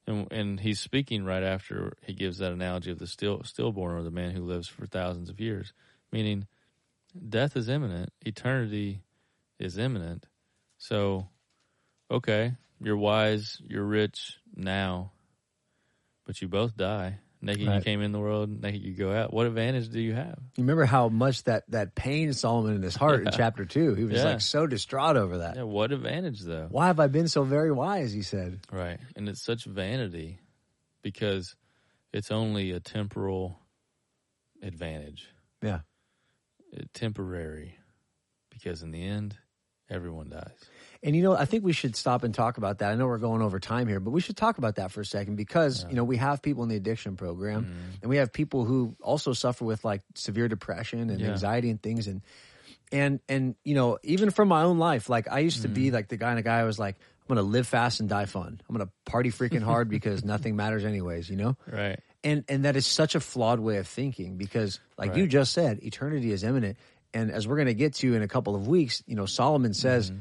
And, 0.07 0.31
and 0.31 0.59
he's 0.59 0.79
speaking 0.79 1.23
right 1.25 1.43
after 1.43 1.93
he 2.01 2.13
gives 2.13 2.39
that 2.39 2.51
analogy 2.51 2.89
of 2.89 2.97
the 2.97 3.05
still, 3.05 3.43
stillborn 3.43 3.95
or 3.95 4.01
the 4.01 4.09
man 4.09 4.31
who 4.31 4.43
lives 4.43 4.67
for 4.67 4.87
thousands 4.87 5.29
of 5.29 5.39
years, 5.39 5.73
meaning 6.11 6.47
death 7.29 7.55
is 7.55 7.69
imminent, 7.69 8.11
eternity 8.21 9.03
is 9.59 9.77
imminent. 9.77 10.25
So, 10.79 11.27
okay, 12.09 12.55
you're 12.85 12.95
wise, 12.97 13.57
you're 13.67 13.83
rich 13.83 14.37
now, 14.55 15.11
but 16.25 16.39
you 16.41 16.47
both 16.47 16.77
die. 16.77 17.17
Naked 17.41 17.61
you 17.63 17.81
came 17.81 18.01
in 18.01 18.11
the 18.11 18.19
world, 18.19 18.49
naked 18.61 18.81
you 18.81 18.93
go 18.93 19.11
out. 19.11 19.33
What 19.33 19.45
advantage 19.47 19.89
do 19.89 19.99
you 19.99 20.13
have? 20.13 20.37
You 20.55 20.63
remember 20.63 20.85
how 20.85 21.09
much 21.09 21.43
that 21.43 21.63
that 21.69 21.93
pained 21.95 22.35
Solomon 22.35 22.75
in 22.75 22.81
his 22.81 22.95
heart 22.95 23.25
in 23.25 23.31
chapter 23.33 23.65
two. 23.65 23.93
He 23.95 24.03
was 24.03 24.13
Yeah. 24.17 24.23
like 24.25 24.41
so 24.41 24.65
distraught 24.67 25.17
over 25.17 25.39
that. 25.39 25.55
Yeah, 25.55 25.63
what 25.63 25.91
advantage 25.91 26.41
though? 26.41 26.67
Why 26.69 26.87
have 26.87 26.99
I 26.99 27.07
been 27.07 27.27
so 27.27 27.43
very 27.43 27.71
wise? 27.71 28.13
He 28.13 28.21
said. 28.21 28.61
Right. 28.71 28.99
And 29.15 29.27
it's 29.29 29.43
such 29.43 29.65
vanity 29.65 30.39
because 31.03 31.55
it's 32.13 32.31
only 32.31 32.71
a 32.71 32.79
temporal 32.79 33.59
advantage, 34.63 35.27
Yeah. 35.61 35.81
uh, 36.75 36.81
temporary, 36.93 37.77
because 38.49 38.81
in 38.81 38.91
the 38.91 39.03
end, 39.03 39.37
everyone 39.89 40.29
dies. 40.29 40.57
And 41.03 41.15
you 41.15 41.21
know, 41.23 41.33
I 41.35 41.45
think 41.45 41.63
we 41.63 41.73
should 41.73 41.95
stop 41.95 42.23
and 42.23 42.33
talk 42.33 42.57
about 42.57 42.79
that. 42.79 42.91
I 42.91 42.95
know 42.95 43.05
we're 43.07 43.17
going 43.17 43.41
over 43.41 43.59
time 43.59 43.87
here, 43.87 43.99
but 43.99 44.11
we 44.11 44.21
should 44.21 44.37
talk 44.37 44.57
about 44.57 44.75
that 44.75 44.91
for 44.91 45.01
a 45.01 45.05
second 45.05 45.35
because, 45.35 45.85
you 45.89 45.95
know, 45.95 46.03
we 46.03 46.17
have 46.17 46.41
people 46.41 46.63
in 46.63 46.69
the 46.69 46.75
addiction 46.75 47.15
program 47.15 47.67
and 48.01 48.09
we 48.09 48.17
have 48.17 48.31
people 48.33 48.65
who 48.65 48.95
also 49.01 49.33
suffer 49.33 49.65
with 49.65 49.83
like 49.85 50.01
severe 50.15 50.47
depression 50.47 51.09
and 51.09 51.19
Yeah. 51.19 51.31
anxiety 51.31 51.69
and 51.69 51.81
things 51.81 52.07
and 52.07 52.21
and 52.91 53.19
and 53.29 53.55
you 53.63 53.75
know, 53.75 53.97
even 54.03 54.29
from 54.31 54.47
my 54.47 54.63
own 54.63 54.77
life, 54.79 55.09
like 55.09 55.31
I 55.31 55.39
used 55.39 55.61
to 55.63 55.67
be 55.67 55.91
like 55.91 56.07
the 56.07 56.17
kind 56.17 56.37
of 56.39 56.45
guy 56.45 56.61
who 56.61 56.65
was 56.65 56.79
like, 56.79 56.95
I'm 57.27 57.35
gonna 57.35 57.47
live 57.47 57.67
fast 57.67 57.99
and 57.99 58.07
die 58.09 58.25
fun. 58.25 58.61
I'm 58.67 58.75
gonna 58.75 58.89
party 59.05 59.31
freaking 59.31 59.63
hard 59.71 59.89
because 59.89 60.23
nothing 60.23 60.55
matters 60.55 60.85
anyways, 60.85 61.29
you 61.29 61.35
know? 61.37 61.57
Right. 61.71 61.99
and 62.23 62.43
and 62.47 62.65
that 62.65 62.75
is 62.75 62.85
such 62.87 63.15
a 63.15 63.19
flawed 63.19 63.59
way 63.59 63.77
of 63.77 63.87
thinking 63.87 64.37
because 64.37 64.79
like 64.97 65.15
you 65.15 65.27
just 65.27 65.51
said 65.53 65.83
eternity 65.83 66.31
is 66.31 66.43
imminent 66.43 66.77
and 67.13 67.31
as 67.31 67.47
we're 67.47 67.55
going 67.55 67.67
to 67.67 67.73
get 67.73 67.93
to 67.95 68.13
in 68.15 68.21
a 68.23 68.27
couple 68.27 68.55
of 68.55 68.67
weeks 68.67 69.03
you 69.07 69.15
know 69.15 69.25
solomon 69.25 69.73
says 69.73 70.09
Mm-hmm. 70.11 70.19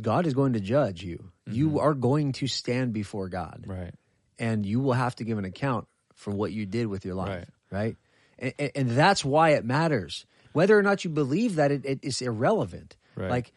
God 0.00 0.26
is 0.26 0.34
going 0.34 0.52
to 0.54 0.60
judge 0.60 1.02
you 1.02 1.30
you 1.46 1.78
are 1.80 1.94
going 1.94 2.32
to 2.32 2.46
stand 2.46 2.92
before 2.92 3.28
god 3.28 3.64
Right. 3.66 3.94
and 4.38 4.64
you 4.66 4.80
will 4.80 4.92
have 4.92 5.16
to 5.16 5.24
give 5.24 5.38
an 5.38 5.44
account 5.44 5.86
for 6.14 6.30
what 6.32 6.52
you 6.52 6.66
did 6.66 6.86
with 6.88 7.04
your 7.04 7.14
life, 7.14 7.46
Right. 7.70 7.96
right? 8.40 8.52
And, 8.58 8.70
and, 8.74 8.90
that's 8.90 9.24
why 9.24 9.50
it 9.50 9.64
matters. 9.64 10.26
Whether 10.52 10.76
or 10.78 10.82
not 10.82 11.04
you 11.04 11.10
believe 11.10 11.56
that, 11.56 11.70
it, 11.70 11.84
it 11.84 11.98
is 12.02 12.20
irrelevant. 12.22 12.96
Right. 13.16 13.30
Like 13.30 13.52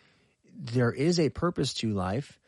there 0.58 0.92
is 0.92 1.20
a 1.20 1.30
purpose 1.30 1.74
to 1.76 1.90
life. 1.92 2.40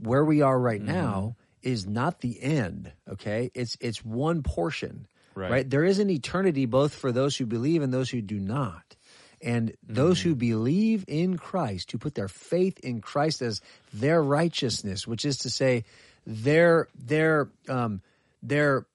Where 0.00 0.24
we 0.24 0.42
are 0.42 0.58
right 0.58 0.80
Mm-hmm. 0.82 0.92
now 0.92 1.36
is 1.62 1.86
not 1.86 2.20
the 2.20 2.42
end. 2.42 2.92
Okay, 3.08 3.50
it's 3.54 3.76
it's 3.80 4.04
one 4.04 4.42
portion. 4.42 5.06
Right. 5.34 5.68
There 5.68 5.84
is 5.84 5.98
an 6.00 6.10
eternity 6.10 6.66
both 6.66 6.94
for 6.94 7.12
those 7.12 7.36
who 7.36 7.46
believe 7.46 7.82
and 7.82 7.92
those 7.94 8.10
who 8.10 8.20
do 8.20 8.38
not. 8.40 8.96
And 9.42 9.74
those 9.82 10.20
Mm-hmm. 10.20 10.28
who 10.28 10.34
believe 10.36 11.04
in 11.08 11.36
Christ, 11.36 11.90
who 11.90 11.98
put 11.98 12.14
their 12.14 12.28
faith 12.28 12.78
in 12.80 13.00
Christ 13.00 13.42
as 13.42 13.60
their 13.92 14.22
righteousness, 14.22 15.06
which 15.06 15.24
is 15.24 15.38
to 15.38 15.50
say, 15.50 15.84
their 16.26 16.86
their 16.94 17.48
um, 17.68 18.00
their 18.42 18.86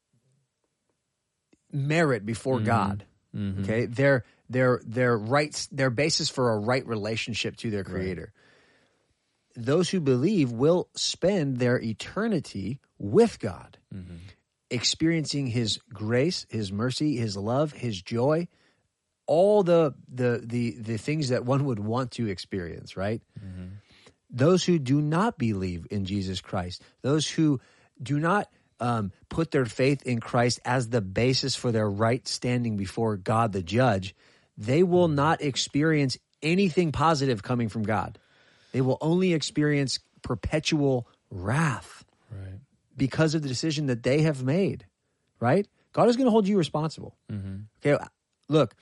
merit 1.72 2.26
before 2.26 2.60
God. 2.60 3.04
Okay, 3.36 3.86
their 3.86 4.24
their 4.50 4.82
their 4.86 5.16
rights, 5.18 5.68
their 5.68 5.90
basis 5.90 6.30
for 6.30 6.52
a 6.52 6.58
right 6.58 6.86
relationship 6.88 7.58
to 7.58 7.70
their 7.70 7.84
Creator. 7.84 8.32
Those 9.56 9.90
who 9.90 10.00
believe 10.00 10.52
will 10.52 10.88
spend 10.96 11.58
their 11.58 11.80
eternity 11.80 12.80
with 12.98 13.40
God, 13.40 13.78
experiencing 14.72 15.48
His 15.48 15.80
grace, 15.94 16.46
His 16.50 16.72
mercy, 16.72 17.18
His 17.18 17.36
love, 17.36 17.74
His 17.74 18.02
joy, 18.02 18.48
all 19.28 19.64
the 19.64 19.94
the 20.08 20.42
the 20.44 20.72
the 20.80 20.98
things 20.98 21.30
that 21.30 21.46
one 21.46 21.66
would 21.66 21.80
want 21.80 22.12
to 22.12 22.28
experience. 22.28 22.98
Right 22.98 23.22
mm-hmm. 23.40 23.66
those 24.30 24.64
who 24.64 24.80
do 24.80 25.02
not 25.02 25.38
believe 25.38 25.86
in 25.92 26.06
Jesus 26.06 26.42
Christ, 26.42 26.82
those 27.02 27.30
who 27.30 27.60
do 28.02 28.20
not 28.20 28.50
um, 28.80 29.12
put 29.30 29.52
their 29.52 29.66
faith 29.66 30.04
in 30.04 30.20
Christ 30.20 30.60
as 30.66 30.90
the 30.90 31.02
basis 31.02 31.56
for 31.56 31.72
their 31.72 31.90
right 31.90 32.28
standing 32.28 32.78
before 32.78 33.18
God 33.18 33.52
the 33.52 33.64
judge, 33.64 34.16
they 34.58 34.84
will 34.84 35.08
mm-hmm. 35.08 35.16
not 35.16 35.42
experience 35.42 36.18
anything 36.42 36.92
positive 36.92 37.42
coming 37.44 37.70
from 37.70 37.84
God. 37.84 38.20
They 38.72 38.82
will 38.82 38.98
only 39.02 39.34
experience 39.34 40.00
perpetual 40.22 41.08
wrath 41.32 42.04
Right. 42.30 42.60
because 42.96 43.36
of 43.36 43.42
the 43.42 43.48
decision 43.48 43.88
that 43.88 44.04
they 44.04 44.22
have 44.24 44.44
made, 44.44 44.86
right? 45.40 45.66
God 45.94 46.10
is 46.10 46.18
going 46.18 46.26
to 46.28 46.32
hold 46.32 46.46
you 46.46 46.58
responsible. 46.58 47.16
Mm-hmm. 47.32 47.56
Okay, 47.80 48.04
look, 48.50 48.76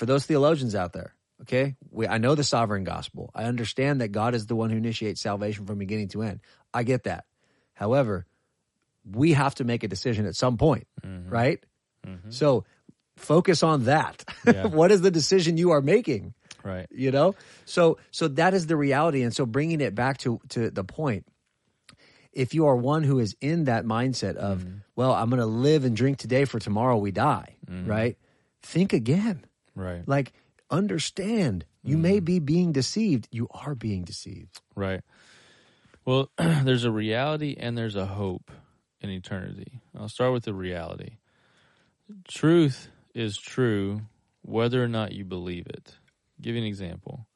for 0.00 0.06
those 0.06 0.24
theologians 0.24 0.74
out 0.74 0.94
there, 0.94 1.14
okay, 1.42 1.76
we, 1.90 2.08
I 2.08 2.16
know 2.16 2.34
the 2.34 2.42
sovereign 2.42 2.84
gospel. 2.84 3.30
I 3.34 3.44
understand 3.44 4.00
that 4.00 4.08
God 4.08 4.34
is 4.34 4.46
the 4.46 4.56
one 4.56 4.70
who 4.70 4.78
initiates 4.78 5.20
salvation 5.20 5.66
from 5.66 5.76
beginning 5.76 6.08
to 6.08 6.22
end. 6.22 6.40
I 6.72 6.84
get 6.84 7.04
that. 7.04 7.26
However, 7.74 8.24
we 9.04 9.34
have 9.34 9.56
to 9.56 9.64
make 9.64 9.84
a 9.84 9.88
decision 9.88 10.24
at 10.24 10.34
some 10.34 10.56
point, 10.56 10.86
mm-hmm. 11.04 11.28
right? 11.28 11.62
Mm-hmm. 12.06 12.30
So 12.30 12.64
focus 13.18 13.62
on 13.62 13.84
that. 13.84 14.24
Yeah. 14.46 14.66
what 14.68 14.90
is 14.90 15.02
the 15.02 15.10
decision 15.10 15.58
you 15.58 15.72
are 15.72 15.82
making? 15.82 16.32
Right. 16.62 16.86
you 16.90 17.10
know 17.10 17.36
so 17.64 17.96
so 18.10 18.28
that 18.28 18.52
is 18.52 18.66
the 18.66 18.76
reality 18.76 19.22
and 19.22 19.34
so 19.34 19.46
bringing 19.46 19.80
it 19.80 19.94
back 19.94 20.18
to 20.18 20.40
to 20.50 20.70
the 20.70 20.84
point 20.84 21.24
if 22.34 22.52
you 22.52 22.66
are 22.66 22.76
one 22.76 23.02
who 23.02 23.18
is 23.18 23.34
in 23.40 23.64
that 23.64 23.86
mindset 23.86 24.36
of 24.36 24.58
mm-hmm. 24.58 24.76
well 24.94 25.14
i'm 25.14 25.30
going 25.30 25.40
to 25.40 25.46
live 25.46 25.86
and 25.86 25.96
drink 25.96 26.18
today 26.18 26.44
for 26.44 26.58
tomorrow 26.58 26.98
we 26.98 27.12
die 27.12 27.56
right 27.86 28.18
think 28.62 28.92
again 28.92 29.42
Right. 29.74 30.06
like 30.06 30.32
understand 30.70 31.64
you 31.82 31.96
may 31.96 32.16
mm-hmm. 32.16 32.24
be 32.24 32.38
being 32.38 32.72
deceived 32.72 33.28
you 33.30 33.48
are 33.50 33.74
being 33.74 34.04
deceived 34.04 34.60
Right. 34.74 35.02
Well, 36.04 36.30
there's 36.38 36.84
a 36.84 36.90
reality 36.90 37.56
and 37.58 37.76
there's 37.76 37.96
a 37.96 38.06
hope 38.06 38.50
in 39.00 39.10
eternity. 39.10 39.80
I'll 39.96 40.08
start 40.08 40.32
with 40.32 40.44
the 40.44 40.54
reality. 40.54 41.18
Truth 42.26 42.88
is 43.14 43.36
true 43.36 44.02
whether 44.42 44.82
or 44.82 44.88
not 44.88 45.12
you 45.12 45.24
believe 45.24 45.66
it. 45.66 45.96
give 46.40 46.54
you 46.54 46.62
an 46.62 46.66
example. 46.66 47.26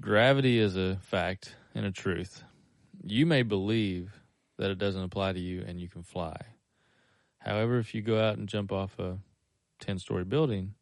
Gravity 0.00 0.58
is 0.58 0.76
a 0.76 0.96
fact 1.02 1.54
and 1.74 1.84
a 1.84 1.92
truth. 1.92 2.42
You 3.04 3.26
may 3.26 3.42
believe 3.42 4.20
that 4.58 4.70
it 4.70 4.78
doesn't 4.78 5.02
apply 5.02 5.34
to 5.34 5.40
you 5.40 5.62
and 5.66 5.78
you 5.78 5.88
can 5.88 6.02
fly. 6.02 6.36
However, 7.38 7.78
if 7.78 7.94
you 7.94 8.00
go 8.00 8.18
out 8.18 8.38
and 8.38 8.48
jump 8.48 8.72
off 8.72 8.98
a 8.98 9.18
10 9.80 9.98
story 9.98 10.24
building, 10.24 10.74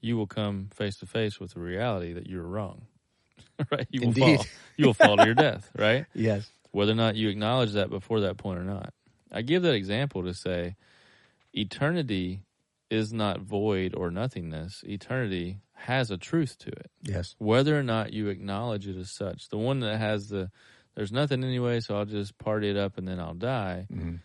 you 0.00 0.16
will 0.16 0.26
come 0.26 0.68
face 0.74 0.96
to 0.98 1.06
face 1.06 1.38
with 1.40 1.54
the 1.54 1.60
reality 1.60 2.12
that 2.14 2.26
you're 2.26 2.42
wrong. 2.46 2.82
right? 3.70 3.86
You 3.90 4.00
will 4.02 4.08
Indeed. 4.08 4.38
fall. 4.38 4.46
You 4.76 4.86
will 4.86 4.94
fall 4.94 5.16
to 5.16 5.24
your 5.24 5.34
death, 5.34 5.70
right? 5.78 6.06
Yes. 6.14 6.50
Whether 6.72 6.92
or 6.92 6.96
not 6.96 7.16
you 7.16 7.28
acknowledge 7.28 7.72
that 7.72 7.90
before 7.90 8.20
that 8.20 8.36
point 8.38 8.58
or 8.58 8.64
not. 8.64 8.92
I 9.32 9.42
give 9.42 9.62
that 9.62 9.74
example 9.74 10.22
to 10.24 10.34
say 10.34 10.76
eternity 11.52 12.44
is 12.90 13.12
not 13.12 13.40
void 13.40 13.94
or 13.96 14.10
nothingness. 14.10 14.82
Eternity 14.86 15.58
has 15.74 16.10
a 16.10 16.16
truth 16.16 16.58
to 16.58 16.68
it. 16.70 16.90
Yes. 17.02 17.34
Whether 17.38 17.78
or 17.78 17.82
not 17.82 18.12
you 18.12 18.28
acknowledge 18.28 18.86
it 18.88 18.96
as 18.96 19.10
such. 19.10 19.48
The 19.48 19.58
one 19.58 19.80
that 19.80 19.98
has 19.98 20.28
the 20.28 20.50
there's 20.96 21.12
nothing 21.12 21.44
anyway, 21.44 21.80
so 21.80 21.96
I'll 21.96 22.04
just 22.04 22.36
party 22.38 22.68
it 22.68 22.76
up 22.76 22.98
and 22.98 23.06
then 23.06 23.20
I'll 23.20 23.34
die 23.34 23.86
Mm-hmm. 23.92 24.16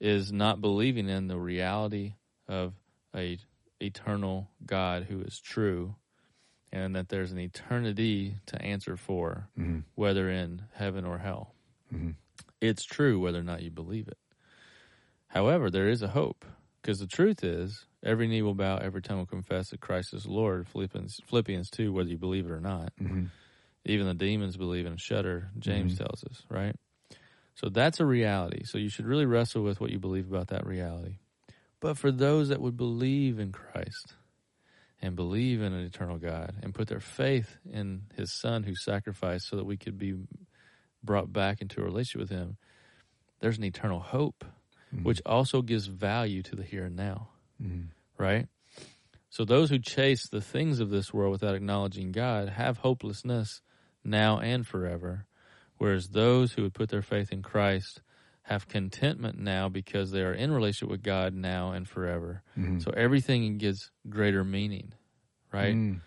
is 0.00 0.32
not 0.32 0.60
believing 0.60 1.08
in 1.08 1.26
the 1.28 1.38
reality 1.38 2.14
of 2.48 2.74
a 3.14 3.38
eternal 3.82 4.50
God 4.64 5.04
who 5.04 5.20
is 5.20 5.40
true 5.40 5.96
and 6.72 6.96
that 6.96 7.08
there's 7.10 7.32
an 7.32 7.38
eternity 7.38 8.36
to 8.46 8.60
answer 8.62 8.96
for 8.96 9.48
Mm-hmm. 9.58 9.80
whether 9.94 10.30
in 10.30 10.62
heaven 10.74 11.04
or 11.04 11.18
hell. 11.18 11.54
Mm-hmm. 11.92 12.10
It's 12.60 12.84
true 12.84 13.20
whether 13.20 13.40
or 13.40 13.44
not 13.44 13.62
you 13.62 13.70
believe 13.70 14.08
it. 14.08 14.18
However, 15.26 15.70
there 15.70 15.88
is 15.88 16.02
a 16.02 16.08
hope 16.08 16.44
because 16.80 16.98
the 16.98 17.06
truth 17.06 17.42
is 17.44 17.86
every 18.04 18.28
knee 18.28 18.42
will 18.42 18.54
bow, 18.54 18.76
every 18.76 19.02
tongue 19.02 19.18
will 19.18 19.26
confess 19.26 19.70
that 19.70 19.80
Christ 19.80 20.14
is 20.14 20.26
Lord. 20.26 20.68
Philippians, 20.68 21.20
Philippians 21.26 21.70
2, 21.70 21.92
whether 21.92 22.08
you 22.08 22.18
believe 22.18 22.46
it 22.46 22.52
or 22.52 22.60
not. 22.60 22.92
Mm-hmm. 23.00 23.24
Even 23.84 24.06
the 24.06 24.14
demons 24.14 24.56
believe 24.56 24.86
and 24.86 25.00
shudder, 25.00 25.50
James 25.58 25.94
mm-hmm. 25.94 26.04
tells 26.04 26.22
us, 26.24 26.42
right? 26.48 26.76
So 27.54 27.68
that's 27.68 28.00
a 28.00 28.06
reality. 28.06 28.64
So 28.64 28.78
you 28.78 28.88
should 28.88 29.06
really 29.06 29.26
wrestle 29.26 29.62
with 29.62 29.80
what 29.80 29.90
you 29.90 29.98
believe 29.98 30.28
about 30.28 30.48
that 30.48 30.66
reality. 30.66 31.16
But 31.82 31.98
for 31.98 32.12
those 32.12 32.48
that 32.48 32.60
would 32.60 32.76
believe 32.76 33.40
in 33.40 33.50
Christ 33.50 34.14
and 35.02 35.16
believe 35.16 35.60
in 35.60 35.72
an 35.72 35.84
eternal 35.84 36.16
God 36.16 36.54
and 36.62 36.72
put 36.72 36.86
their 36.86 37.00
faith 37.00 37.58
in 37.68 38.02
his 38.16 38.32
son 38.32 38.62
who 38.62 38.76
sacrificed 38.76 39.48
so 39.48 39.56
that 39.56 39.66
we 39.66 39.76
could 39.76 39.98
be 39.98 40.14
brought 41.02 41.32
back 41.32 41.60
into 41.60 41.80
a 41.80 41.84
relationship 41.84 42.20
with 42.20 42.38
him, 42.38 42.56
there's 43.40 43.58
an 43.58 43.64
eternal 43.64 43.98
hope, 43.98 44.44
mm-hmm. 44.94 45.02
which 45.02 45.20
also 45.26 45.60
gives 45.60 45.86
value 45.86 46.40
to 46.42 46.54
the 46.54 46.62
here 46.62 46.84
and 46.84 46.94
now. 46.94 47.30
Mm-hmm. 47.60 47.86
Right? 48.16 48.46
So 49.28 49.44
those 49.44 49.70
who 49.70 49.80
chase 49.80 50.28
the 50.28 50.40
things 50.40 50.78
of 50.78 50.90
this 50.90 51.12
world 51.12 51.32
without 51.32 51.56
acknowledging 51.56 52.12
God 52.12 52.48
have 52.50 52.78
hopelessness 52.78 53.60
now 54.04 54.38
and 54.38 54.64
forever. 54.64 55.26
Whereas 55.78 56.10
those 56.10 56.52
who 56.52 56.62
would 56.62 56.74
put 56.74 56.90
their 56.90 57.02
faith 57.02 57.32
in 57.32 57.42
Christ 57.42 58.02
have 58.42 58.68
contentment 58.68 59.38
now 59.38 59.68
because 59.68 60.10
they 60.10 60.20
are 60.22 60.32
in 60.32 60.50
relationship 60.50 60.90
with 60.90 61.02
God 61.02 61.32
now 61.34 61.72
and 61.72 61.88
forever. 61.88 62.42
Mm-hmm. 62.58 62.80
So 62.80 62.90
everything 62.96 63.56
gives 63.58 63.90
greater 64.08 64.42
meaning, 64.44 64.92
right? 65.52 65.74
Mm. 65.74 66.00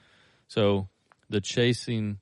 So 0.48 0.90
the 1.30 1.40
chasing, 1.40 2.20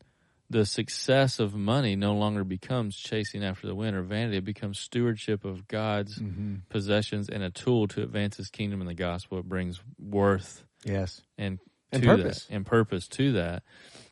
the 0.50 0.66
success 0.66 1.40
of 1.40 1.56
money 1.56 1.96
no 1.96 2.14
longer 2.14 2.44
becomes 2.44 2.96
chasing 2.96 3.44
after 3.44 3.66
the 3.66 3.74
wind 3.74 3.96
or 3.96 4.04
vanity. 4.04 4.38
It 4.38 4.46
becomes 4.46 4.80
stewardship 4.80 5.46
of 5.46 5.68
God's 5.68 6.20
mm-hmm. 6.20 6.58
possessions 6.70 7.28
and 7.28 7.42
a 7.44 7.50
tool 7.50 7.88
to 7.90 8.04
advance 8.04 8.38
His 8.38 8.50
kingdom 8.50 8.82
and 8.82 8.90
the 8.90 8.94
gospel. 8.94 9.40
It 9.40 9.46
brings 9.50 9.82
worth 10.00 10.64
Yes. 10.86 11.22
and 11.40 11.60
And 11.92 12.04
to 12.04 12.10
purpose. 12.10 12.46
that, 12.46 12.56
and 12.56 12.66
purpose 12.66 13.08
to 13.10 13.32
that, 13.34 13.64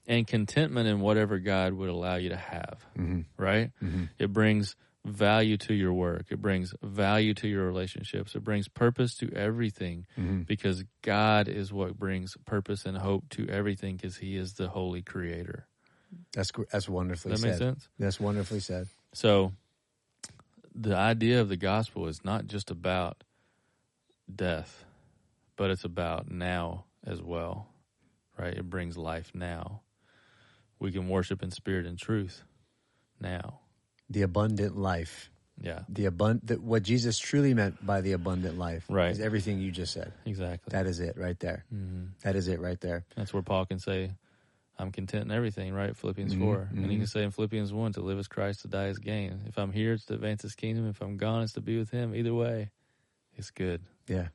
and 0.08 0.26
contentment 0.26 0.88
in 0.88 1.00
whatever 1.00 1.38
God 1.38 1.74
would 1.74 1.90
allow 1.90 2.16
you 2.16 2.30
to 2.30 2.38
have. 2.38 2.84
Mm-hmm. 2.98 3.22
Right? 3.38 3.72
It 4.18 4.34
brings 4.34 4.76
value 5.06 5.58
to 5.58 5.74
your 5.74 5.94
work. 5.94 6.28
It 6.30 6.42
brings 6.42 6.74
value 6.82 7.34
to 7.36 7.48
your 7.48 7.66
relationships. 7.66 8.36
It 8.36 8.44
brings 8.44 8.68
purpose 8.68 9.16
to 9.18 9.32
everything 9.34 10.06
mm-hmm. 10.18 10.42
because 10.42 10.84
God 11.02 11.48
is 11.48 11.74
what 11.74 11.98
brings 11.98 12.36
purpose 12.46 12.86
and 12.86 12.98
hope 12.98 13.30
to 13.32 13.48
everything 13.48 13.96
because 13.96 14.18
He 14.18 14.36
is 14.36 14.54
the 14.54 14.68
holy 14.68 15.02
Creator. 15.02 15.68
That's 16.34 16.52
that's 16.72 16.90
wonderfully 16.90 17.34
that 17.34 17.40
said. 17.40 17.50
make 17.50 17.58
sense? 17.58 17.88
That's 17.98 18.20
wonderfully 18.20 18.60
said. 18.60 18.88
So, 19.14 19.54
the 20.76 20.96
idea 20.96 21.42
of 21.42 21.50
the 21.50 21.58
gospel 21.58 22.08
is 22.08 22.24
not 22.24 22.48
just 22.48 22.70
about 22.70 23.24
death, 24.34 24.86
but 25.56 25.72
it's 25.72 25.84
about 25.84 26.30
now 26.30 26.86
as 27.06 27.22
well, 27.22 27.68
right? 28.38 28.54
It 28.54 28.70
brings 28.70 28.98
life 28.98 29.32
now. 29.34 29.82
We 30.80 30.92
can 30.92 31.08
worship 31.10 31.44
in 31.44 31.52
spirit 31.52 31.86
and 31.86 31.98
truth 31.98 32.44
now. 33.20 33.61
The 34.12 34.22
abundant 34.24 34.78
life. 34.78 35.30
Yeah, 35.64 35.82
The 35.90 36.06
abundant 36.06 36.64
what 36.64 36.82
Jesus 36.84 37.20
truly 37.20 37.54
meant 37.54 37.86
by 37.86 38.02
the 38.02 38.14
abundant 38.14 38.58
life 38.58 38.86
Right. 38.90 39.12
is 39.12 39.20
everything 39.20 39.60
you 39.60 39.70
just 39.72 39.94
said. 39.94 40.12
exactly. 40.26 40.72
That 40.72 40.88
is 40.88 41.00
it 41.00 41.18
right 41.18 41.40
there. 41.40 41.66
hmm 41.70 42.06
That 42.24 42.36
is 42.36 42.48
it 42.48 42.60
right 42.60 42.80
there. 42.82 43.06
That's 43.16 43.32
where 43.32 43.44
Paul 43.44 43.66
can 43.68 43.78
say, 43.78 44.12
I'm 44.80 44.92
content 44.92 45.26
in 45.26 45.32
everything, 45.32 45.72
right? 45.74 45.96
Philippians 45.96 46.34
Mhm, 46.34 46.40
4. 46.40 46.68
And 46.72 46.86
mhm. 46.86 46.92
you 46.92 46.98
can 46.98 47.06
say 47.08 47.24
in 47.24 47.30
Philippians 47.30 47.72
1, 47.72 47.94
to 47.94 48.02
live 48.02 48.18
as 48.18 48.28
Christ, 48.28 48.62
to 48.62 48.68
die 48.70 48.88
as 48.88 48.98
gain. 48.98 49.42
If 49.46 49.60
I'm 49.60 49.72
here, 49.72 49.94
it's 49.94 50.06
to 50.06 50.16
advance 50.16 50.42
his 50.42 50.56
kingdom. 50.56 50.88
If 50.90 51.00
I'm 51.02 51.18
gone, 51.18 51.44
it's 51.44 51.54
to 51.54 51.62
be 51.62 51.78
with 51.78 51.92
him. 51.92 52.16
Either 52.16 52.34
way, 52.34 52.72
it's 53.38 53.52
good. 53.52 53.82
Yeah. 54.08 54.30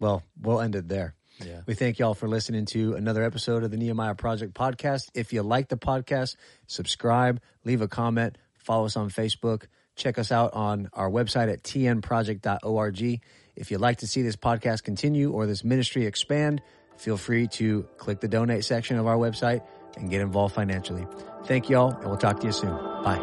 Well, 0.00 0.22
we'll 0.40 0.60
end 0.62 0.74
it 0.76 0.88
there. 0.88 1.14
Yeah. 1.44 1.60
We 1.66 1.74
thank 1.74 1.98
y'all 1.98 2.14
for 2.14 2.28
listening 2.28 2.64
to 2.66 2.94
another 2.94 3.22
episode 3.22 3.64
of 3.64 3.70
the 3.70 3.76
Nehemiah 3.76 4.14
Project 4.14 4.54
podcast. 4.54 5.10
If 5.14 5.32
you 5.34 5.42
like 5.42 5.68
the 5.68 5.76
podcast, 5.76 6.36
subscribe, 6.68 7.40
leave 7.64 7.82
a 7.82 7.88
comment, 7.88 8.38
follow 8.64 8.86
us 8.86 8.96
on 8.96 9.10
Facebook, 9.10 9.64
check 9.96 10.18
us 10.18 10.32
out 10.32 10.54
on 10.54 10.90
our 10.92 11.10
website 11.10 11.52
at 11.52 11.62
tnproject.org. 11.62 13.20
If 13.56 13.70
you'd 13.70 13.80
like 13.80 13.98
to 13.98 14.06
see 14.06 14.22
this 14.22 14.36
podcast 14.36 14.82
continue 14.82 15.30
or 15.30 15.46
this 15.46 15.62
ministry 15.62 16.06
expand, 16.06 16.60
feel 16.96 17.16
free 17.16 17.46
to 17.48 17.84
click 17.98 18.20
the 18.20 18.28
donate 18.28 18.64
section 18.64 18.98
of 18.98 19.06
our 19.06 19.16
website 19.16 19.62
and 19.96 20.10
get 20.10 20.20
involved 20.20 20.54
financially. 20.54 21.06
Thank 21.44 21.68
y'all, 21.68 21.92
and 21.92 22.06
we'll 22.06 22.16
talk 22.16 22.40
to 22.40 22.46
you 22.46 22.52
soon. 22.52 22.74
Bye. 23.04 23.20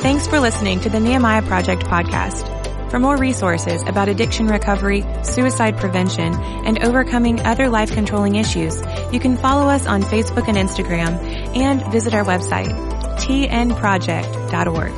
Thanks 0.00 0.26
for 0.26 0.40
listening 0.40 0.80
to 0.80 0.88
the 0.88 1.00
Nehemiah 1.00 1.42
Project 1.42 1.84
podcast. 1.84 2.54
For 2.90 2.98
more 2.98 3.18
resources 3.18 3.82
about 3.82 4.08
addiction 4.08 4.46
recovery, 4.46 5.04
suicide 5.22 5.76
prevention, 5.76 6.32
and 6.34 6.82
overcoming 6.82 7.44
other 7.44 7.68
life 7.68 7.92
controlling 7.92 8.36
issues, 8.36 8.80
you 9.12 9.20
can 9.20 9.36
follow 9.36 9.68
us 9.68 9.86
on 9.86 10.02
Facebook 10.02 10.48
and 10.48 10.56
Instagram 10.56 11.18
and 11.54 11.84
visit 11.92 12.14
our 12.14 12.24
website, 12.24 12.72
tnproject.org. 13.18 14.92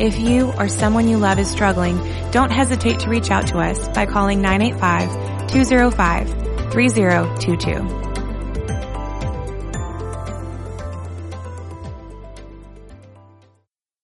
If 0.00 0.18
you 0.18 0.52
or 0.58 0.68
someone 0.68 1.08
you 1.08 1.18
love 1.18 1.38
is 1.38 1.50
struggling, 1.50 1.96
don't 2.32 2.50
hesitate 2.50 3.00
to 3.00 3.08
reach 3.08 3.30
out 3.30 3.46
to 3.48 3.58
us 3.58 3.88
by 3.88 4.06
calling 4.06 4.42
985 4.42 5.48
205 5.48 6.72
3022. 6.72 8.13